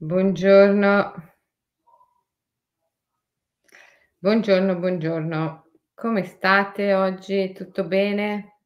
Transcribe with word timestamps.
Buongiorno. 0.00 1.12
Buongiorno, 4.18 4.76
buongiorno. 4.76 5.70
Come 5.92 6.22
state 6.22 6.94
oggi? 6.94 7.52
Tutto 7.52 7.82
bene? 7.82 8.60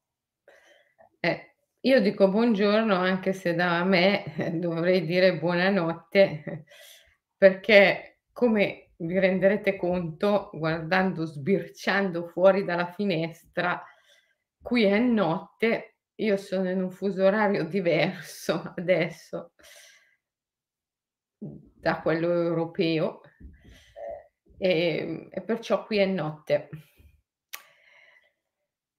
Eh, 1.21 1.55
io 1.81 2.01
dico 2.03 2.29
buongiorno 2.29 2.95
anche 2.95 3.33
se 3.33 3.55
da 3.55 3.83
me 3.83 4.25
dovrei 4.61 5.07
dire 5.07 5.39
buonanotte, 5.39 6.67
perché 7.39 8.19
come 8.31 8.91
vi 8.97 9.19
renderete 9.19 9.77
conto 9.77 10.51
guardando 10.53 11.25
sbirciando 11.25 12.27
fuori 12.27 12.63
dalla 12.65 12.93
finestra, 12.93 13.83
qui 14.61 14.85
è 14.85 14.99
notte, 14.99 15.97
io 16.17 16.37
sono 16.37 16.69
in 16.69 16.83
un 16.83 16.91
fuso 16.91 17.25
orario 17.25 17.65
diverso 17.65 18.73
adesso 18.77 19.53
da 21.43 22.01
quello 22.01 22.31
europeo, 22.31 23.21
ehm, 24.59 25.29
e 25.31 25.43
perciò 25.43 25.85
qui 25.85 25.99
è 25.99 26.07
notte. 26.07 26.69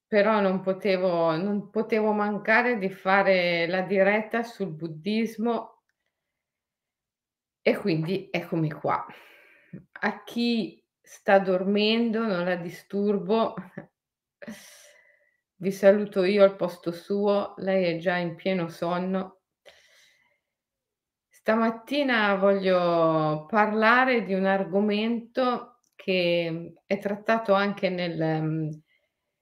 Però 0.08 0.42
non 0.42 0.62
potevo 0.62 1.36
non 1.36 1.70
potevo 1.70 2.12
mancare 2.12 2.78
di 2.78 2.90
fare 2.90 3.66
la 3.68 3.82
diretta 3.82 4.44
sul 4.44 4.70
buddismo 4.70 5.82
e 7.62 7.78
quindi 7.78 8.28
eccomi 8.30 8.72
qua. 8.72 9.06
A 10.02 10.24
chi 10.24 10.84
sta 11.02 11.40
dormendo 11.40 12.26
non 12.26 12.44
la 12.44 12.56
disturbo. 12.56 13.56
Vi 15.56 15.72
saluto 15.72 16.24
io 16.26 16.44
al 16.44 16.58
posto 16.58 16.92
suo, 16.92 17.54
lei 17.58 17.96
è 17.96 17.98
già 17.98 18.18
in 18.18 18.36
pieno 18.36 18.68
sonno. 18.68 19.43
Stamattina 21.46 22.36
voglio 22.36 23.48
parlare 23.50 24.24
di 24.24 24.34
un 24.34 24.46
argomento 24.46 25.80
che 25.94 26.76
è 26.86 27.00
trattato 27.00 27.52
anche 27.52 27.90
nel 27.90 28.42
mhmm, 28.42 28.70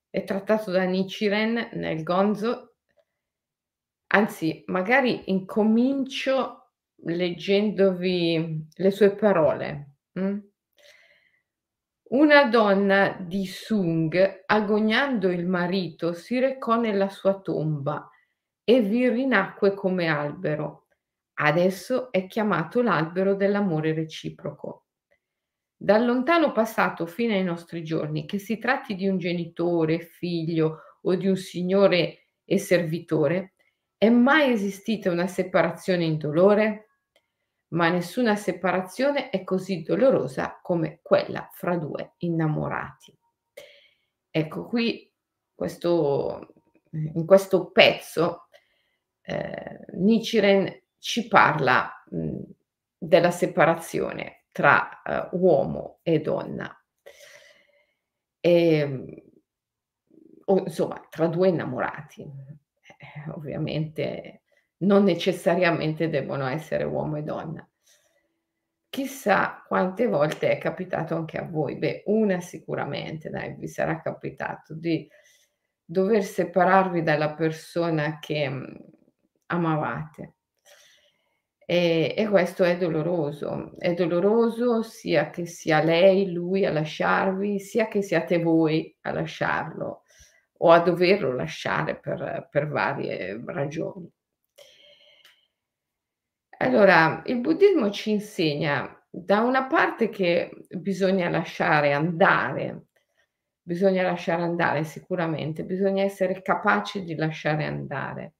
è 0.10 0.24
trattato 0.24 0.72
da 0.72 0.82
Nichiren 0.82 1.70
nel 1.74 2.02
Gonzo. 2.02 2.78
Anzi, 4.14 4.64
magari 4.66 5.30
incomincio 5.30 6.72
leggendovi 7.04 8.70
le 8.74 8.90
sue 8.90 9.14
parole, 9.14 9.98
mh? 10.14 10.38
Una 12.14 12.46
donna 12.46 13.16
di 13.20 13.46
Sung, 13.46 14.42
agognando 14.48 15.30
il 15.30 15.46
marito, 15.46 16.14
si 16.14 16.40
recò 16.40 16.80
nella 16.80 17.10
sua 17.10 17.40
tomba 17.40 18.10
e 18.64 18.82
vi 18.82 19.08
rinacque 19.08 19.76
come 19.76 20.08
albero. 20.08 20.81
Adesso 21.44 22.12
è 22.12 22.28
chiamato 22.28 22.84
l'albero 22.84 23.34
dell'amore 23.34 23.94
reciproco. 23.94 24.86
Dal 25.76 26.06
lontano 26.06 26.52
passato 26.52 27.08
fino 27.08 27.34
ai 27.34 27.44
nostri 27.44 27.84
giorni, 27.84 28.28
che 28.28 28.38
si 28.38 28.60
tratti 28.60 28.94
di 28.94 29.08
un 29.08 29.18
genitore, 29.18 30.02
figlio 30.02 30.82
o 31.02 31.16
di 31.16 31.28
un 31.28 31.36
signore 31.36 32.26
e 32.46 32.60
servitore, 32.60 33.54
è 33.98 34.10
mai 34.10 34.52
esistita 34.52 35.10
una 35.10 35.26
separazione 35.26 36.06
indolore? 36.06 36.90
Ma 37.70 37.90
nessuna 37.90 38.36
separazione 38.36 39.32
è 39.32 39.44
così 39.44 39.82
dolorosa 39.82 40.60
come 40.62 41.00
quella 41.02 41.50
fra 41.52 41.76
due 41.76 42.14
innamorati. 42.18 43.18
Ecco 44.30 44.66
qui 44.66 45.12
questo 45.56 46.54
in 46.92 47.26
questo 47.26 47.72
pezzo, 47.72 48.48
ehm, 49.22 49.86
Nichiren 49.94 50.81
ci 51.02 51.28
parla, 51.28 51.92
mhmm, 52.12 52.42
della 52.98 53.32
separazione 53.32 54.46
tra, 54.52 55.02
uhm, 55.04 55.30
uomo 55.42 56.00
e 56.04 56.22
donna. 56.22 56.72
Ehm, 58.44 59.06
o 60.46 60.60
insomma 60.60 61.06
tra 61.10 61.28
2 61.28 61.50
innamorati. 61.50 62.22
Eh, 62.24 63.30
ovviamente 63.36 64.42
non 64.80 65.04
necessariamente 65.04 66.10
debbono 66.10 66.48
essere 66.48 66.84
uomo 66.84 67.18
e 67.18 67.24
donna. 67.24 67.66
Chissà 68.94 69.64
quante 69.66 70.06
volte 70.08 70.50
è 70.52 70.58
capitato 70.58 71.16
anche 71.16 71.38
a 71.38 71.44
voi, 71.48 71.78
beh, 71.78 72.04
una 72.08 72.42
sicuramente 72.42 73.30
dai, 73.30 73.54
vi 73.56 73.70
sarà 73.70 74.02
capitato 74.02 74.74
di 74.74 75.08
dover 75.86 76.22
separarvi 76.26 77.02
dalla 77.02 77.34
persona 77.34 78.20
che, 78.20 78.50
mhmm, 78.50 78.76
amavate. 79.48 80.34
E 81.66 82.14
e 82.18 82.28
questo 82.28 82.64
è 82.64 82.78
doloroso. 82.78 83.72
È 83.78 83.94
doloroso 83.94 84.82
sia 84.84 85.30
che 85.30 85.46
sia 85.46 85.84
lei, 85.84 86.32
lui 86.32 86.66
a 86.66 86.72
lasciarvi, 86.72 87.60
sia 87.60 87.88
che 87.88 88.02
siate 88.02 88.40
voi 88.42 88.96
a 89.02 89.12
lasciarlo 89.14 90.04
o 90.58 90.72
a 90.72 90.80
doverlo 90.80 91.34
lasciare 91.34 91.98
per 92.00 92.48
per 92.52 92.68
varie 92.68 93.42
ragioni. 93.46 94.10
Allora, 96.60 97.22
il 97.26 97.40
buddismo 97.40 97.90
ci 97.90 98.12
insegna 98.12 98.96
da 99.10 99.42
una 99.42 99.66
parte 99.66 100.10
che 100.10 100.52
bisogna 100.70 101.28
lasciare 101.30 101.92
andare, 101.92 102.86
bisogna 103.62 104.04
lasciare 104.04 104.44
andare 104.44 104.84
sicuramente, 104.84 105.64
bisogna 105.66 106.04
essere 106.04 106.42
capaci 106.42 107.04
di 107.04 107.16
lasciare 107.16 107.66
andare. 107.66 108.34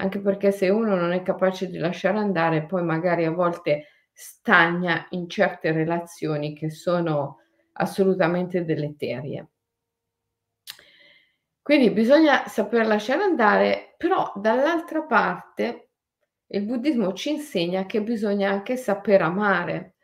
Anche 0.00 0.18
perché 0.20 0.50
se 0.50 0.68
uno 0.68 0.96
non 0.96 1.12
è 1.12 1.22
capace 1.22 1.68
di 1.70 1.78
lasciare 1.78 2.18
andare, 2.18 2.66
poi 2.66 2.82
magari 2.82 3.24
a 3.24 3.30
volte 3.30 3.86
stagna 4.12 5.06
in 5.10 5.28
certe 5.28 5.70
relazioni 5.72 6.54
che 6.54 6.70
sono 6.70 7.38
assolutamente 7.74 8.64
deleterie. 8.64 9.48
Quindi 11.62 11.90
bisogna 11.90 12.46
saper 12.48 12.86
lasciare 12.86 13.22
andare, 13.22 13.94
però 13.96 14.32
dall'altra 14.34 15.02
parte 15.02 15.90
il 16.48 16.64
buddismo 16.64 17.12
ci 17.12 17.30
insegna 17.30 17.86
che 17.86 18.02
bisogna 18.02 18.50
anche 18.50 18.76
saper 18.76 19.22
amare 19.22 19.94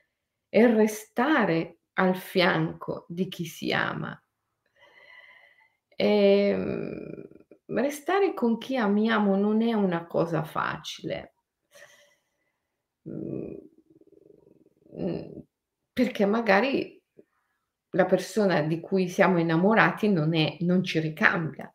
e 0.49 0.67
restare 0.73 1.79
al 1.95 2.17
fianco 2.17 3.07
di 3.09 3.29
chi 3.29 3.45
si 3.45 3.73
ama. 3.73 4.19
Ehm, 5.99 7.27
restare 7.67 8.35
con 8.35 8.59
chi 8.59 8.77
amiamo 8.77 9.37
non 9.37 9.63
è 9.63 9.73
una 9.73 10.07
cosa 10.07 10.43
facile. 10.45 11.33
Mhmm, 13.07 13.57
mhmm, 14.93 15.43
perché 15.93 16.27
magari 16.27 17.01
la 17.91 18.05
persona 18.05 18.63
di 18.63 18.81
cui 18.81 19.09
siamo 19.09 19.39
innamorati 19.39 20.09
non 20.11 20.35
è 20.35 20.57
non 20.61 20.83
ci 20.85 20.99
ricambia. 21.01 21.73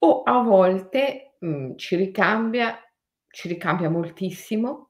O 0.00 0.22
a 0.22 0.42
volte, 0.42 1.36
mhmm, 1.40 1.76
ci 1.76 1.96
ricambia 1.96 2.78
ci 3.28 3.48
ricambia 3.48 3.90
moltissimo 3.90 4.88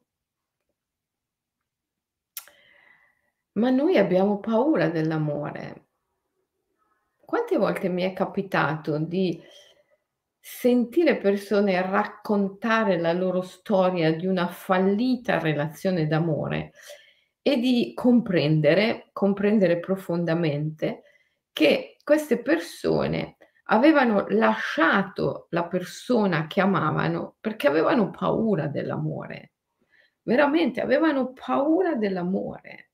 ma 3.56 3.70
noi 3.70 3.96
abbiamo 3.98 4.38
paura 4.40 4.88
dell'amore. 4.88 5.86
Quante 7.20 7.56
volte 7.56 7.88
mi 7.88 8.02
è 8.02 8.12
capitato 8.12 8.98
di 8.98 9.40
sentire 10.46 11.16
persone 11.16 11.80
raccontare 11.80 12.98
la 13.00 13.14
loro 13.14 13.40
storia 13.40 14.14
di 14.14 14.26
una 14.26 14.46
fallita 14.46 15.38
relazione 15.38 16.06
d'amore 16.06 16.72
e 17.40 17.56
di 17.56 17.92
comprendere, 17.94 19.08
comprendere 19.14 19.80
profondamente 19.80 21.04
che 21.50 21.96
queste 22.04 22.42
persone 22.42 23.38
avevano 23.68 24.26
lasciato 24.28 25.46
la 25.48 25.64
persona 25.64 26.46
che 26.46 26.60
amavano 26.60 27.36
perché 27.40 27.66
avevano 27.66 28.10
paura 28.10 28.66
dell'amore. 28.66 29.52
Veramente 30.24 30.82
avevano 30.82 31.32
paura 31.32 31.94
dell'amore. 31.94 32.90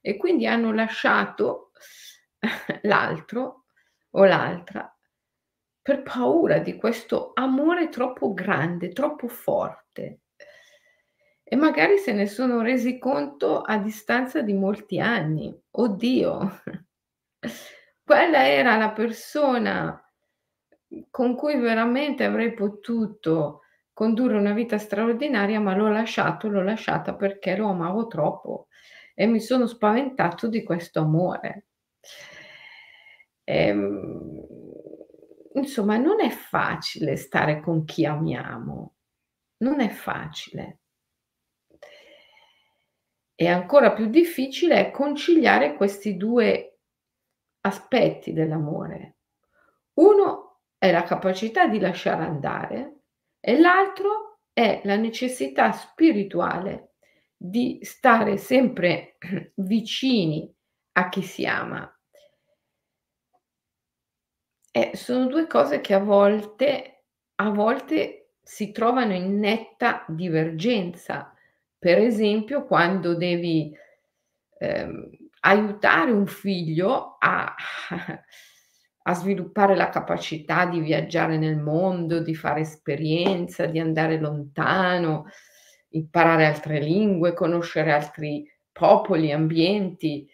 E 0.00 0.16
quindi 0.16 0.46
hanno 0.46 0.72
lasciato 0.72 1.72
l'altro 2.84 3.66
o 4.12 4.24
l'altra 4.24 4.93
per 5.84 6.02
paura 6.02 6.60
di 6.60 6.76
questo 6.76 7.32
amore 7.34 7.90
troppo 7.90 8.32
grande, 8.32 8.88
troppo 8.88 9.28
forte. 9.28 10.20
E 11.42 11.56
magari 11.56 11.98
se 11.98 12.14
ne 12.14 12.26
sono 12.26 12.62
resi 12.62 12.98
conto 12.98 13.60
a 13.60 13.76
distanza 13.76 14.40
di 14.40 14.54
molti 14.54 14.98
anni. 14.98 15.54
Oddio, 15.72 16.62
quella 18.02 18.48
era 18.48 18.78
la 18.78 18.92
persona 18.92 20.02
con 21.10 21.36
cui 21.36 21.58
veramente 21.58 22.24
avrei 22.24 22.54
potuto 22.54 23.60
condurre 23.92 24.38
una 24.38 24.54
vita 24.54 24.78
straordinaria, 24.78 25.60
ma 25.60 25.76
l'ho 25.76 25.90
lasciato, 25.90 26.48
l'ho 26.48 26.62
lasciata 26.62 27.14
perché 27.14 27.56
lo 27.56 27.68
amavo 27.68 28.06
troppo 28.06 28.68
e 29.14 29.26
mi 29.26 29.38
sono 29.38 29.66
spaventato 29.66 30.48
di 30.48 30.62
questo 30.62 31.00
amore. 31.00 31.66
Ehm, 33.44 34.53
insomma 35.54 35.96
non 35.96 36.20
è 36.20 36.30
facile 36.30 37.16
stare 37.16 37.60
con 37.60 37.84
chi 37.84 38.04
amiamo, 38.04 38.94
non 39.58 39.80
è 39.80 39.88
facile. 39.88 40.80
E 43.36 43.48
ancora 43.48 43.92
più 43.92 44.06
difficile 44.06 44.86
è 44.86 44.90
conciliare 44.90 45.74
questi 45.74 46.16
2 46.16 46.78
aspetti 47.62 48.32
dell'amore. 48.32 49.16
Uno 49.94 50.60
è 50.78 50.90
la 50.92 51.02
capacità 51.02 51.66
di 51.66 51.80
lasciare 51.80 52.24
andare 52.24 53.00
e 53.40 53.58
l'altro 53.58 54.40
è 54.52 54.82
la 54.84 54.96
necessità 54.96 55.72
spirituale 55.72 56.94
di 57.36 57.78
stare 57.82 58.36
sempre 58.36 59.16
vicini 59.56 60.52
a 60.92 61.08
chi 61.08 61.22
si 61.22 61.44
ama. 61.44 61.93
Eh, 64.76 64.90
sono 64.96 65.26
2 65.28 65.46
cose 65.46 65.80
che 65.80 65.94
a 65.94 66.00
volte 66.00 67.02
a 67.36 67.50
volte 67.50 68.30
si 68.42 68.72
trovano 68.72 69.12
in 69.14 69.38
netta 69.38 70.04
divergenza. 70.08 71.32
Per 71.78 71.98
esempio, 71.98 72.64
quando 72.64 73.14
devi, 73.14 73.72
ehm, 74.58 75.10
aiutare 75.40 76.10
un 76.10 76.26
figlio 76.26 77.16
a 77.20 77.54
a 79.06 79.12
sviluppare 79.14 79.76
la 79.76 79.90
capacità 79.90 80.64
di 80.66 80.80
viaggiare 80.80 81.36
nel 81.36 81.58
mondo, 81.58 82.20
di 82.20 82.34
fare 82.34 82.60
esperienza, 82.60 83.66
di 83.66 83.78
andare 83.78 84.18
lontano, 84.18 85.26
imparare 85.90 86.46
altre 86.46 86.80
lingue, 86.80 87.34
conoscere 87.34 87.92
altri 87.92 88.50
popoli, 88.72 89.30
ambienti 89.30 90.26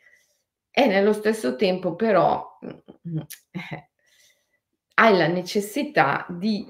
e 0.71 0.87
nello 0.87 1.13
stesso 1.13 1.57
tempo 1.57 1.97
però, 1.97 2.59
mhmm, 3.03 3.27
eh, 3.51 3.90
hai 5.01 5.17
la 5.17 5.27
necessità 5.27 6.27
di, 6.29 6.67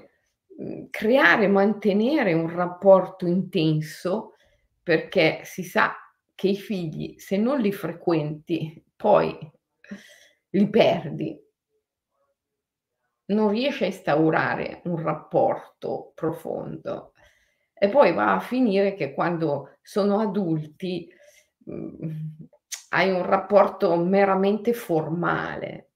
mhmm, 0.57 0.87
creare 0.89 1.43
e 1.45 1.47
mantenere 1.47 2.33
un 2.33 2.49
rapporto 2.49 3.25
intenso, 3.27 4.35
perché 4.81 5.41
si 5.43 5.63
sa 5.63 5.93
che 6.33 6.47
i 6.49 6.55
figli 6.55 7.15
se 7.19 7.37
non 7.37 7.59
li 7.59 7.71
frequenti 7.71 8.83
poi 8.95 9.37
li 10.51 10.69
perdi. 10.69 11.37
Non 13.25 13.49
riesci 13.49 13.83
a 13.83 13.87
instaurare 13.87 14.81
un 14.85 15.01
rapporto 15.01 16.11
profondo. 16.15 17.13
E 17.73 17.89
poi 17.89 18.13
va 18.13 18.35
a 18.35 18.39
finire 18.39 18.93
che 18.93 19.13
quando 19.13 19.77
sono 19.81 20.19
adulti, 20.19 21.09
mhmm, 21.65 22.47
hai 22.89 23.11
un 23.11 23.25
rapporto 23.25 23.95
meramente 23.97 24.73
formale, 24.73 25.90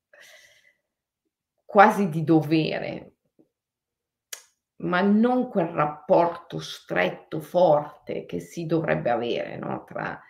quasi 1.65 2.09
di 2.09 2.23
dovere, 2.23 3.15
ma 4.77 5.01
non 5.01 5.49
quel 5.49 5.67
rapporto 5.67 6.59
stretto, 6.59 7.41
forte 7.41 8.25
che 8.25 8.39
si 8.39 8.65
dovrebbe 8.65 9.09
avere, 9.09 9.57
no, 9.57 9.83
tra 9.85 10.21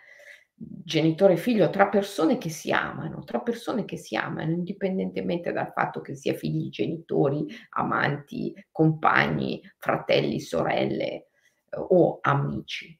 genitore 0.58 1.34
e 1.34 1.36
figlio, 1.36 1.68
tra 1.68 1.88
persone 1.88 2.38
che 2.38 2.48
si 2.48 2.72
amano, 2.72 3.22
tra 3.24 3.40
persone 3.40 3.84
che 3.84 3.98
si 3.98 4.16
amano, 4.16 4.52
indipendentemente 4.52 5.52
dal 5.52 5.72
fatto 5.72 6.00
che 6.00 6.14
sia 6.14 6.34
figli, 6.34 6.70
genitori, 6.70 7.46
amanti, 7.70 8.54
compagni, 8.70 9.60
fratelli, 9.76 10.40
sorelle 10.40 11.28
o 11.70 12.18
amici. 12.22 12.98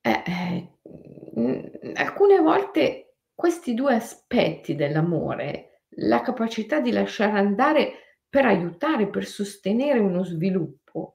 Eh, 0.00 0.22
eh, 0.26 1.92
alcune 1.94 2.38
volte 2.40 3.03
questi 3.34 3.74
2 3.74 3.94
aspetti 3.94 4.74
dell'amore, 4.76 5.82
la 5.98 6.20
capacità 6.22 6.80
di 6.80 6.92
lasciare 6.92 7.38
andare 7.38 7.92
per 8.28 8.46
aiutare, 8.46 9.08
per 9.08 9.24
sostenere 9.26 9.98
uno 9.98 10.24
sviluppo, 10.24 11.14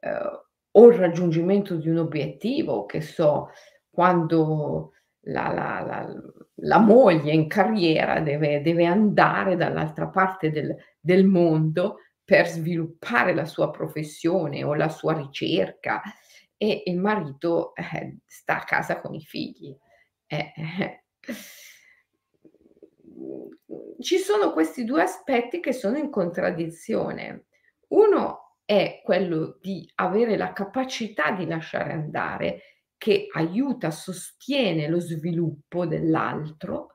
uhm, 0.00 0.40
o 0.74 0.88
il 0.88 0.94
raggiungimento 0.98 1.76
di 1.76 1.88
un 1.88 1.98
obiettivo, 1.98 2.86
che 2.86 3.00
so, 3.02 3.50
quando 3.90 4.92
la 5.26 5.52
la 5.52 5.80
la 5.86 6.08
la 6.64 6.78
moglie 6.80 7.32
in 7.32 7.46
carriera 7.48 8.20
deve 8.20 8.60
deve 8.62 8.84
andare 8.86 9.56
dall'altra 9.56 10.08
parte 10.08 10.50
del 10.50 10.74
del 11.00 11.24
mondo 11.26 11.98
per 12.24 12.48
sviluppare 12.48 13.34
la 13.34 13.44
sua 13.46 13.70
professione 13.70 14.64
o 14.64 14.74
la 14.74 14.88
sua 14.88 15.14
ricerca 15.14 16.02
e 16.56 16.82
il 16.86 16.98
marito, 16.98 17.74
eh, 17.74 18.18
sta 18.26 18.60
a 18.60 18.64
casa 18.64 19.00
con 19.00 19.14
i 19.14 19.20
figli. 19.22 19.76
Eh, 20.26 20.52
eh. 20.56 21.01
Ci 24.00 24.18
sono 24.18 24.52
questi 24.52 24.84
2 24.84 25.02
aspetti 25.02 25.60
che 25.60 25.72
sono 25.72 25.96
in 25.96 26.10
contraddizione. 26.10 27.46
Uno 27.88 28.58
è 28.64 29.00
quello 29.04 29.58
di 29.60 29.88
avere 29.96 30.36
la 30.36 30.52
capacità 30.52 31.30
di 31.32 31.46
lasciare 31.46 31.92
andare, 31.92 32.60
che 32.96 33.26
aiuta, 33.32 33.90
sostiene 33.90 34.88
lo 34.88 35.00
sviluppo 35.00 35.86
dell'altro 35.86 36.92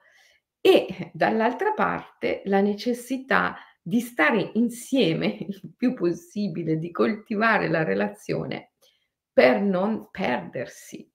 e 0.59 1.11
dall'altra 1.13 1.73
parte 1.73 2.41
la 2.45 2.61
necessità 2.61 3.55
di 3.81 3.99
stare 4.01 4.51
insieme 4.55 5.37
il 5.39 5.73
più 5.75 5.93
possibile, 5.93 6.77
di 6.77 6.91
coltivare 6.91 7.69
la 7.69 7.83
relazione 7.83 8.71
per 9.31 9.61
non 9.61 10.09
perdersi. 10.11 11.09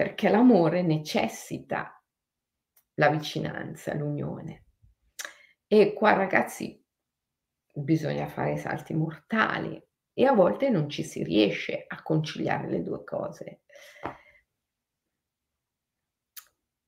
Perché 0.00 0.30
l'amore 0.30 0.80
necessita 0.80 2.02
la 2.94 3.10
vicinanza, 3.10 3.92
l'unione. 3.92 4.64
E 5.66 5.92
qua 5.92 6.14
ragazzi 6.14 6.82
bisogna 7.70 8.26
fare 8.26 8.56
salti 8.56 8.94
mortali 8.94 9.78
e 10.14 10.24
a 10.24 10.32
volte 10.32 10.70
non 10.70 10.88
ci 10.88 11.02
si 11.02 11.22
riesce 11.22 11.84
a 11.86 12.02
conciliare 12.02 12.70
le 12.70 12.82
2 12.82 13.04
cose. 13.04 13.60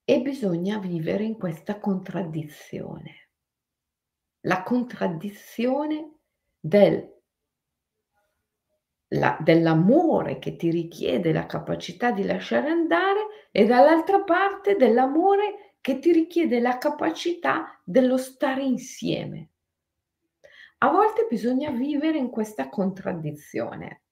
E 0.03 0.23
bisogna 0.23 0.79
vivere 0.79 1.25
in 1.25 1.37
questa 1.37 1.79
contraddizione. 1.79 3.29
La 4.47 4.63
contraddizione 4.63 6.21
del 6.59 7.22
la 9.13 9.37
dell'amore 9.41 10.39
che 10.39 10.57
ti 10.57 10.71
richiede 10.71 11.33
la 11.33 11.47
capacità 11.47 12.13
di 12.13 12.25
lasciare 12.25 12.69
andare 12.69 13.49
e 13.51 13.67
dall'altra 13.67 14.23
parte 14.23 14.77
dell'amore 14.77 15.75
che 15.81 15.99
ti 15.99 16.13
richiede 16.13 16.61
la 16.61 16.79
capacità 16.79 17.81
dello 17.85 18.17
stare 18.17 18.63
insieme. 18.63 19.49
A 20.79 20.91
volte 20.91 21.27
bisogna 21.29 21.71
vivere 21.71 22.19
in 22.19 22.31
questa 22.31 22.69
contraddizione. 22.69 24.03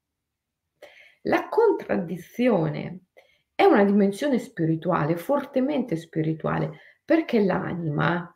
La 1.22 1.48
contraddizione 1.48 3.06
è 3.54 3.64
una 3.64 3.84
dimensione 3.84 4.38
spirituale, 4.38 5.16
fortemente 5.16 5.96
spirituale, 5.96 6.80
perché 7.04 7.40
l'anima, 7.40 8.34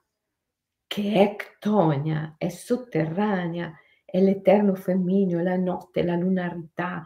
che 0.86 1.12
è 1.12 1.36
ctonia, 1.36 2.34
è 2.38 2.48
sotterranea, 2.48 3.72
è 4.14 4.20
l'eterno 4.20 4.76
femmineo, 4.76 5.42
la 5.42 5.56
notte, 5.56 6.04
la 6.04 6.14
lunarità, 6.14 7.02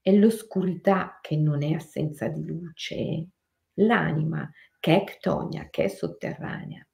è 0.00 0.12
l'oscurità 0.12 1.18
che 1.20 1.36
non 1.36 1.64
è 1.64 1.72
assenza 1.72 2.28
di 2.28 2.46
luce, 2.46 3.30
l'anima 3.78 4.48
che 4.78 5.00
è 5.00 5.02
ctonia, 5.02 5.66
che 5.68 5.82
è 5.84 5.88
sotterranea, 5.88 6.86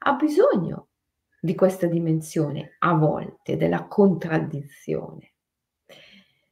ha 0.00 0.12
bisogno 0.16 0.88
di 1.40 1.54
questa 1.54 1.86
dimensione, 1.86 2.76
a 2.80 2.92
volte, 2.92 3.56
della 3.56 3.86
contraddizione. 3.86 5.32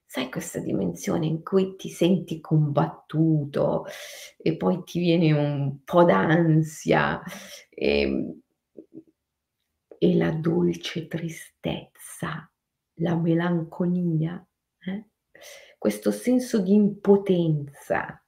Sai 0.06 0.30
questa 0.30 0.61
dimensione 0.61 1.26
in 1.26 1.42
cui 1.42 1.76
ti 1.76 1.90
senti 1.90 2.40
combattuto 2.40 3.85
e 4.38 4.56
poi 4.56 4.83
ti 4.85 5.00
viene 5.00 5.33
un 5.33 5.85
po' 5.85 6.04
d'ansia 6.04 7.23
e, 7.68 8.00
ehm, 8.00 8.40
e 9.99 10.16
la 10.16 10.30
dolce 10.30 11.06
tristezza 11.06 12.49
la 12.98 13.16
melanconia, 13.16 14.44
eh? 14.86 15.06
questo 15.78 16.10
senso 16.10 16.60
di 16.60 16.72
impotenza 16.72 18.22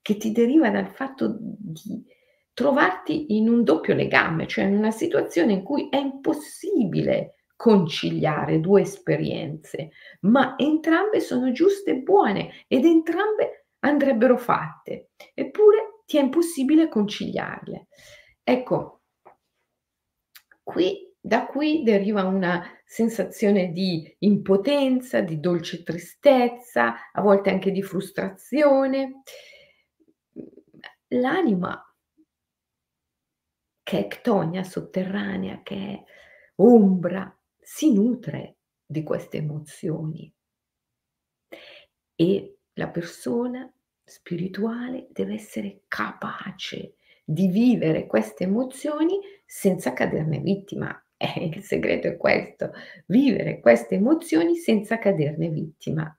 che 0.00 0.16
ti 0.16 0.32
deriva 0.32 0.70
dal 0.70 0.88
fatto 0.88 1.36
di 1.38 2.04
trovarti 2.52 3.36
in 3.36 3.48
un 3.48 3.64
doppio 3.64 3.94
legame, 3.94 4.46
cioè 4.46 4.64
in 4.64 4.76
una 4.76 4.90
situazione 4.90 5.52
in 5.52 5.62
cui 5.62 5.88
è 5.90 5.96
impossibile 5.96 7.36
conciliare 7.56 8.60
due 8.60 8.82
esperienze, 8.82 9.90
ma 10.20 10.56
entrambe 10.56 11.20
sono 11.20 11.52
giuste 11.52 11.90
e 11.90 11.96
buone 11.96 12.64
ed 12.66 12.84
entrambe 12.84 13.66
andrebbero 13.80 14.36
fatte, 14.36 15.10
eppure 15.34 16.02
ti 16.06 16.18
è 16.18 16.20
impossibile 16.20 16.88
conciliarle. 16.88 17.88
Ecco, 18.42 19.02
qui 20.62 21.05
da 21.26 21.44
qui 21.46 21.82
deriva 21.82 22.22
una 22.22 22.64
sensazione 22.84 23.72
di 23.72 24.14
impotenza, 24.20 25.22
di 25.22 25.40
dolce 25.40 25.82
tristezza, 25.82 27.10
a 27.10 27.20
volte 27.20 27.50
anche 27.50 27.72
di 27.72 27.82
frustrazione. 27.82 29.22
L'anima 31.08 31.82
che 33.82 33.98
è 33.98 34.06
ctonia 34.06 34.62
sotterranea, 34.62 35.62
che 35.64 35.74
è 35.74 36.04
ombra, 36.62 37.36
si 37.58 37.92
nutre 37.92 38.58
di 38.86 39.02
queste 39.02 39.38
emozioni 39.38 40.32
e 42.14 42.58
la 42.74 42.88
persona 42.88 43.68
spirituale 44.04 45.08
deve 45.10 45.34
essere 45.34 45.82
capace 45.88 46.94
di 47.24 47.48
vivere 47.48 48.06
queste 48.06 48.44
emozioni 48.44 49.18
senza 49.44 49.92
caderne 49.92 50.38
vittima. 50.38 51.00
Eh, 51.16 51.50
il 51.54 51.62
segreto 51.62 52.08
è 52.08 52.16
questo, 52.16 52.72
vivere 53.06 53.60
queste 53.60 53.94
emozioni 53.94 54.56
senza 54.56 54.98
caderne 54.98 55.48
vittima. 55.48 56.18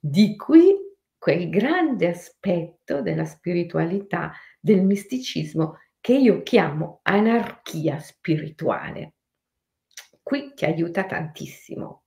Di 0.00 0.36
qui 0.36 0.74
quel 1.18 1.48
grande 1.50 2.08
aspetto 2.08 3.00
della 3.00 3.24
spiritualità, 3.24 4.32
del 4.58 4.82
misticismo 4.82 5.78
che 6.00 6.14
io 6.14 6.42
chiamo 6.42 6.98
anarchia 7.02 8.00
spirituale. 8.00 9.14
Qui 10.20 10.52
ti 10.54 10.64
aiuta 10.64 11.04
tantissimo 11.04 12.01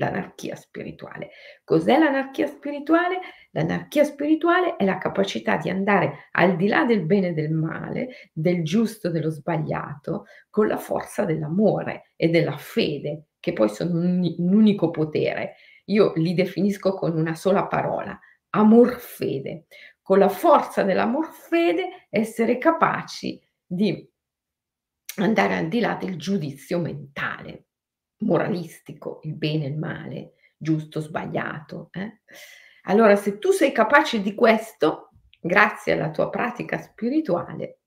l'anarchia 0.00 0.56
spirituale. 0.56 1.30
Cos'è 1.62 1.98
l'anarchia 1.98 2.46
spirituale? 2.46 3.20
L'anarchia 3.50 4.02
spirituale 4.02 4.76
è 4.76 4.84
la 4.84 4.96
capacità 4.96 5.58
di 5.58 5.68
andare 5.68 6.28
al 6.32 6.56
di 6.56 6.66
là 6.66 6.84
del 6.84 7.04
bene 7.04 7.28
e 7.28 7.32
del 7.34 7.52
male, 7.52 8.30
del 8.32 8.64
giusto 8.64 9.08
e 9.08 9.10
dello 9.10 9.30
sbagliato, 9.30 10.24
con 10.48 10.66
la 10.66 10.78
forza 10.78 11.24
dell'amore 11.26 12.12
e 12.16 12.28
della 12.28 12.56
fede, 12.56 13.26
che 13.38 13.52
poi 13.52 13.68
sono 13.68 13.98
un, 13.98 14.34
un 14.38 14.54
unico 14.54 14.90
potere. 14.90 15.56
Io 15.86 16.12
li 16.16 16.34
definisco 16.34 16.94
con 16.94 17.16
una 17.16 17.34
sola 17.34 17.66
parola, 17.66 18.18
amor 18.50 18.98
fede. 18.98 19.66
Con 20.00 20.18
la 20.18 20.28
forza 20.28 20.82
dell'amor 20.82 21.26
fede 21.26 22.06
essere 22.08 22.56
capaci 22.58 23.40
di 23.64 24.08
andare 25.16 25.56
al 25.56 25.68
di 25.68 25.80
là 25.80 25.94
del 25.94 26.16
giudizio 26.16 26.78
mentale, 26.80 27.66
moralistico, 28.20 29.20
il 29.24 29.34
bene 29.34 29.66
e 29.66 29.68
il 29.68 29.78
male, 29.78 30.32
giusto, 30.56 31.00
sbagliato. 31.00 31.88
Eh? 31.92 32.20
Allora, 32.84 33.16
se 33.16 33.38
tu 33.38 33.50
sei 33.50 33.72
capace 33.72 34.22
di 34.22 34.34
questo, 34.34 35.10
grazie 35.40 35.92
alla 35.92 36.10
tua 36.10 36.30
pratica 36.30 36.78
spirituale, 36.78 37.80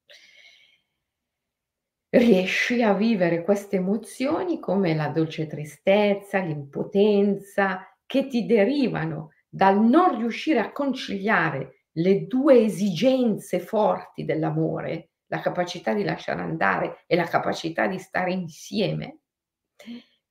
riesci 2.09 2.83
a 2.83 2.93
vivere 2.93 3.43
queste 3.43 3.77
emozioni 3.77 4.59
come 4.59 4.93
la 4.93 5.07
dolce 5.07 5.47
tristezza, 5.47 6.39
l'impotenza, 6.39 7.87
che 8.05 8.27
ti 8.27 8.45
derivano 8.45 9.31
dal 9.49 9.79
non 9.81 10.17
riuscire 10.17 10.59
a 10.59 10.71
conciliare 10.71 11.85
le 11.93 12.25
due 12.25 12.63
esigenze 12.63 13.59
forti 13.59 14.25
dell'amore, 14.25 15.09
la 15.27 15.39
capacità 15.39 15.93
di 15.93 16.03
lasciare 16.03 16.41
andare 16.41 17.03
e 17.07 17.15
la 17.15 17.25
capacità 17.25 17.87
di 17.87 17.97
stare 17.99 18.31
insieme, 18.31 19.19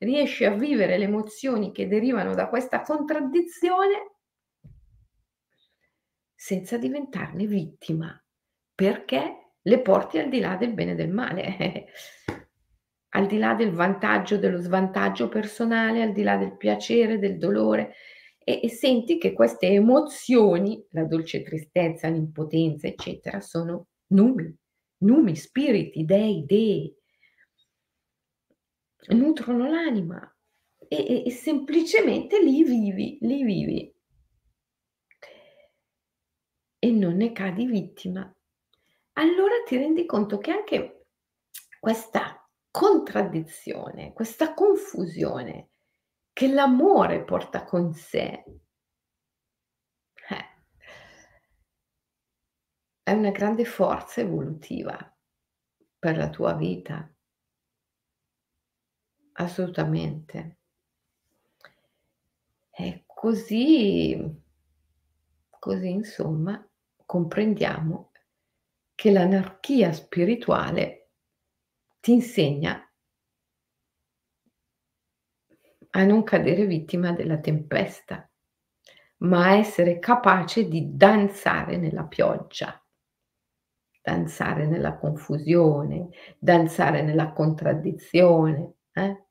riesci 0.03 0.45
a 0.45 0.55
vivere 0.55 0.99
le 0.99 1.05
emozioni 1.05 1.73
che 1.73 1.89
derivano 1.89 2.35
da 2.35 2.49
questa 2.49 2.83
contraddizione 2.83 4.17
senza 6.35 6.77
diventarne 6.77 7.47
vittima, 7.47 8.21
perché 8.75 9.53
le 9.61 9.81
porti 9.81 10.19
al 10.19 10.29
di 10.29 10.41
là 10.41 10.57
del 10.57 10.75
bene 10.75 10.93
e 10.93 10.95
del 10.97 11.11
male, 11.11 11.87
al 13.15 13.27
di 13.27 13.39
là 13.39 13.55
del 13.55 13.71
vantaggio, 13.71 14.39
dello 14.39 14.59
svantaggio 14.59 15.29
personale, 15.29 16.03
al 16.03 16.13
di 16.13 16.23
là 16.23 16.37
del 16.37 16.57
piacere, 16.57 17.19
del 17.19 17.39
dolore, 17.39 17.95
e, 18.39 18.61
e 18.63 18.69
senti 18.69 19.19
che 19.19 19.33
queste 19.33 19.69
emozioni, 19.69 20.85
la 20.91 21.05
dolce 21.05 21.43
tristezza, 21.43 22.09
l'impotenza, 22.09 22.89
eccetera, 22.89 23.41
sono 23.41 23.87
numi, 24.09 24.53
numi, 25.03 25.37
spiriti, 25.37 26.05
dei, 26.05 26.45
dei, 26.45 26.93
nutrono 29.09 29.69
l'anima 29.69 30.37
e, 30.89 30.97
e, 30.97 31.27
e 31.27 31.31
semplicemente 31.31 32.41
li 32.43 32.63
vivi, 32.63 33.19
li 33.21 33.43
vivi 33.43 33.95
e 36.79 36.91
non 36.91 37.17
ne 37.17 37.33
cadi 37.33 37.67
vittima. 37.67 38.35
Allora 39.15 39.63
ti 39.67 39.77
rendi 39.77 40.07
conto 40.07 40.39
che 40.39 40.51
anche 40.51 41.07
questa 41.79 42.49
contraddizione, 42.71 44.13
questa 44.13 44.55
confusione 44.55 45.71
che 46.33 46.49
l'amore 46.49 47.25
porta 47.25 47.65
con 47.65 47.93
sé, 47.93 48.43
eh, 50.29 50.63
è 53.03 53.13
una 53.13 53.31
grande 53.31 53.65
forza 53.65 54.23
evolutiva 54.23 54.97
per 55.99 56.17
la 56.17 56.31
tua 56.31 56.55
vita. 56.55 57.12
Assolutamente. 59.43 60.57
E 62.71 63.05
così 63.07 64.41
così 65.59 65.91
insomma 65.91 66.65
comprendiamo 67.05 68.11
che 68.95 69.11
l'anarchia 69.13 69.93
spirituale 69.93 71.11
ti 72.01 72.13
insegna 72.13 72.85
a 75.91 76.05
non 76.05 76.23
cadere 76.23 76.67
vittima 76.67 77.13
della 77.13 77.39
tempesta, 77.39 78.29
ma 79.19 79.47
a 79.47 79.57
essere 79.57 79.99
capace 79.99 80.67
di 80.67 80.97
danzare 80.97 81.77
nella 81.77 82.05
pioggia, 82.05 82.83
danzare 84.01 84.67
nella 84.67 84.97
confusione, 84.97 86.09
danzare 86.39 87.03
nella 87.03 87.33
contraddizione, 87.33 88.75
eh? 88.93 89.27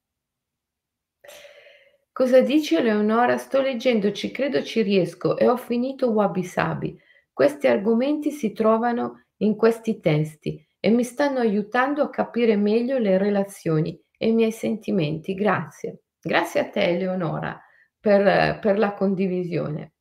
Cosa 2.14 2.42
dici 2.42 2.76
Eleonora? 2.76 3.38
Sto 3.38 3.62
leggendo 3.62 4.12
Ci 4.12 4.32
credo 4.32 4.64
ci 4.64 4.82
riesco 4.82 5.38
e 5.38 5.48
ho 5.48 5.56
finito 5.56 6.10
Wabi 6.10 6.44
Sabi. 6.44 7.00
Questi 7.32 7.68
argomenti 7.68 8.32
si 8.32 8.52
trovano 8.52 9.28
in 9.38 9.56
questi 9.56 10.02
testi 10.02 10.62
e 10.78 10.90
mi 10.90 11.06
stanno 11.06 11.40
aiutando 11.40 12.04
a 12.04 12.10
capire 12.10 12.58
meglio 12.58 12.98
le 12.98 13.18
relazioni 13.18 13.98
e 14.18 14.28
i 14.28 14.34
miei 14.34 14.52
sentimenti. 14.52 15.34
Grazie. 15.34 16.02
Grazie 16.22 16.60
a 16.60 16.70
te 16.70 16.84
Eleonora 16.84 17.58
per, 17.98 18.60
per 18.60 18.78
la 18.78 18.94
condivisione. 18.94 19.94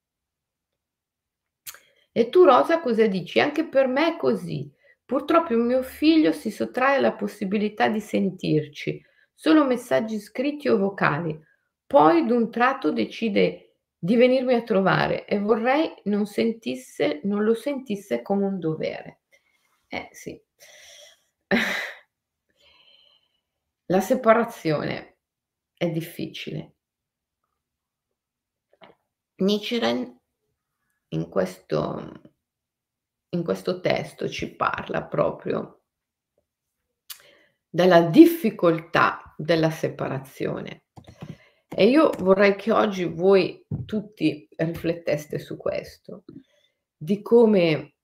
E 2.11 2.29
tu 2.29 2.43
Rosa 2.43 2.81
cosa 2.81 3.07
dici? 3.07 3.39
Anche 3.39 3.67
per 3.67 3.87
me 3.87 4.15
è 4.15 4.17
così. 4.17 4.69
Purtroppo 5.05 5.55
mio 5.55 5.83
figlio 5.83 6.33
si 6.33 6.51
sottrae 6.51 6.97
alla 6.97 7.13
possibilità 7.13 7.89
di 7.89 8.01
sentirci 8.01 9.01
solo 9.33 9.65
messaggi 9.65 10.19
scritti 10.19 10.69
o 10.69 10.77
vocali. 10.77 11.49
Poi 11.91 12.25
d'un 12.25 12.53
tratto 12.53 12.93
decide 12.93 13.79
di 13.99 14.15
venirmi 14.15 14.55
a 14.55 14.63
trovare 14.63 15.25
e 15.25 15.41
vorrei 15.41 15.93
non 16.05 16.25
sentisse, 16.25 17.21
non 17.25 17.43
lo 17.43 17.53
sentisse 17.53 18.23
come 18.23 18.47
un 18.47 18.61
dovere. 18.61 19.23
Eh 19.89 20.09
sì. 20.13 20.41
La 23.87 24.01
separazione 24.01 25.17
è 25.75 25.91
difficile. 25.91 26.75
Nichiren 29.39 30.17
in 31.09 31.29
questo, 31.29 32.21
in 33.31 33.43
questo 33.43 33.81
testo 33.81 34.29
ci 34.29 34.55
parla 34.55 35.03
proprio 35.03 35.81
della 37.69 38.03
difficoltà 38.03 39.35
della 39.37 39.71
separazione. 39.71 40.85
E 41.81 41.87
io 41.87 42.11
vorrei 42.19 42.57
che 42.57 42.73
oggi 42.73 43.05
voi 43.05 43.65
tutti 43.87 44.47
rifletteste 44.55 45.39
su 45.39 45.57
questo, 45.57 46.25
di 46.95 47.23
come 47.23 47.95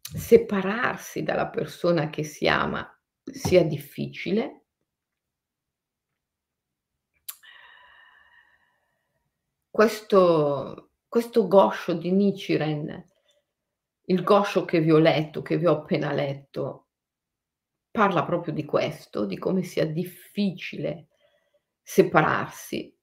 separarsi 0.00 1.24
dalla 1.24 1.48
persona 1.48 2.10
che 2.10 2.22
si 2.22 2.46
ama 2.46 2.88
sia 3.24 3.64
difficile. 3.64 4.66
Questo, 9.68 10.92
questo 11.08 11.48
goscio 11.48 11.94
di 11.94 12.12
Nichiren, 12.12 13.10
il 14.02 14.22
goscio 14.22 14.64
che 14.64 14.78
vi 14.78 14.92
ho 14.92 14.98
letto, 14.98 15.42
che 15.42 15.56
vi 15.56 15.66
ho 15.66 15.72
appena 15.72 16.12
letto, 16.12 16.90
parla 17.90 18.24
proprio 18.24 18.54
di 18.54 18.64
questo, 18.64 19.26
di 19.26 19.38
come 19.38 19.64
sia 19.64 19.86
difficile 19.86 21.08
separarsi. 21.82 22.96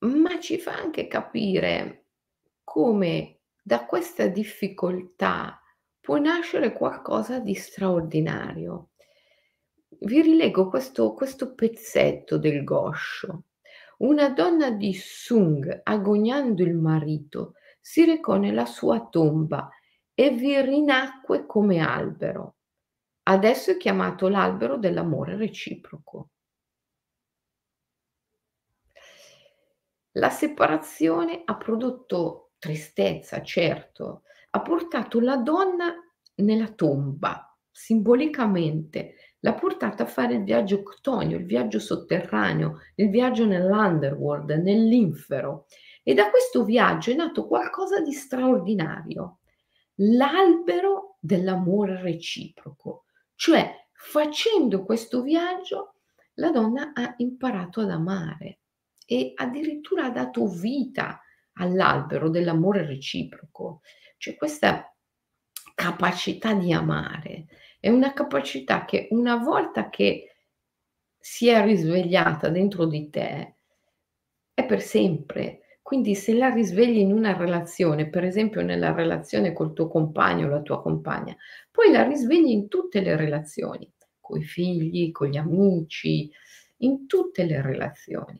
Ma 0.00 0.38
ci 0.40 0.58
fa 0.58 0.74
anche 0.74 1.06
capire 1.06 2.06
come 2.62 3.40
da 3.62 3.84
questa 3.84 4.26
difficoltà 4.26 5.60
può 6.00 6.16
nascere 6.18 6.72
qualcosa 6.72 7.38
di 7.38 7.54
straordinario. 7.54 8.90
Vi 10.00 10.22
rilego 10.22 10.68
questo, 10.68 11.12
questo 11.14 11.54
pezzetto 11.54 12.38
del 12.38 12.64
Goscio. 12.64 13.44
Una 13.98 14.30
donna 14.30 14.70
di 14.70 14.94
Sung, 14.94 15.80
agognando 15.82 16.62
il 16.62 16.76
marito, 16.76 17.54
si 17.80 18.04
recò 18.04 18.36
nella 18.36 18.64
sua 18.64 19.06
tomba 19.08 19.68
e 20.14 20.30
vi 20.30 20.60
rinacque 20.60 21.46
come 21.46 21.80
albero. 21.80 22.57
Adesso 23.30 23.72
è 23.72 23.76
chiamato 23.76 24.28
l'albero 24.28 24.78
dell'amore 24.78 25.36
reciproco. 25.36 26.30
La 30.12 30.30
separazione 30.30 31.42
ha 31.44 31.54
prodotto 31.58 32.52
tristezza, 32.58 33.42
certo, 33.42 34.22
ha 34.50 34.62
portato 34.62 35.20
la 35.20 35.36
donna 35.36 35.94
nella 36.36 36.72
tomba, 36.72 37.54
simbolicamente, 37.70 39.14
l'ha 39.40 39.52
portata 39.52 40.04
a 40.04 40.06
fare 40.06 40.36
il 40.36 40.44
viaggio 40.44 40.82
ctonio, 40.82 41.36
il 41.36 41.44
viaggio 41.44 41.80
sotterraneo, 41.80 42.78
il 42.94 43.10
viaggio 43.10 43.44
nell'underworld, 43.44 44.52
nell'infero. 44.52 45.66
E 46.02 46.14
da 46.14 46.30
questo 46.30 46.64
viaggio 46.64 47.10
è 47.10 47.14
nato 47.14 47.46
qualcosa 47.46 48.00
di 48.00 48.12
straordinario, 48.12 49.40
l'albero 49.96 51.18
dell'amore 51.20 52.00
reciproco, 52.00 53.04
cioè 53.38 53.72
facendo 53.92 54.82
questo 54.82 55.22
viaggio 55.22 55.94
la 56.34 56.50
donna 56.50 56.90
ha 56.92 57.14
imparato 57.18 57.80
ad 57.82 57.90
amare 57.90 58.58
e 59.06 59.32
addirittura 59.36 60.06
ha 60.06 60.10
dato 60.10 60.48
vita 60.48 61.22
all'albero 61.52 62.30
dell'amore 62.30 62.84
reciproco, 62.84 63.82
cioè 64.16 64.34
questa 64.34 64.92
capacità 65.72 66.52
di 66.52 66.72
amare 66.72 67.46
è 67.78 67.88
una 67.88 68.12
capacità 68.12 68.84
che 68.84 69.06
una 69.12 69.36
volta 69.36 69.88
che 69.88 70.34
si 71.16 71.46
è 71.46 71.62
risvegliata 71.62 72.48
dentro 72.48 72.86
di 72.86 73.08
te 73.08 73.54
è 74.52 74.66
per 74.66 74.80
sempre. 74.80 75.67
Quindi 75.88 76.14
se 76.14 76.34
la 76.34 76.50
risvegli 76.50 76.98
in 76.98 77.14
una 77.14 77.34
relazione, 77.34 78.10
per 78.10 78.22
esempio 78.22 78.60
nella 78.60 78.92
relazione 78.92 79.54
col 79.54 79.72
tuo 79.72 79.88
compagno 79.88 80.46
o 80.46 80.50
la 80.50 80.60
tua 80.60 80.82
compagna, 80.82 81.34
poi 81.70 81.90
la 81.90 82.02
risvegli 82.02 82.50
in 82.50 82.68
tutte 82.68 83.00
le 83.00 83.16
relazioni, 83.16 83.90
coi 84.20 84.42
figli, 84.42 85.10
con 85.12 85.28
gli 85.28 85.38
amici, 85.38 86.30
in 86.80 87.06
tutte 87.06 87.44
le 87.44 87.62
relazioni 87.62 88.38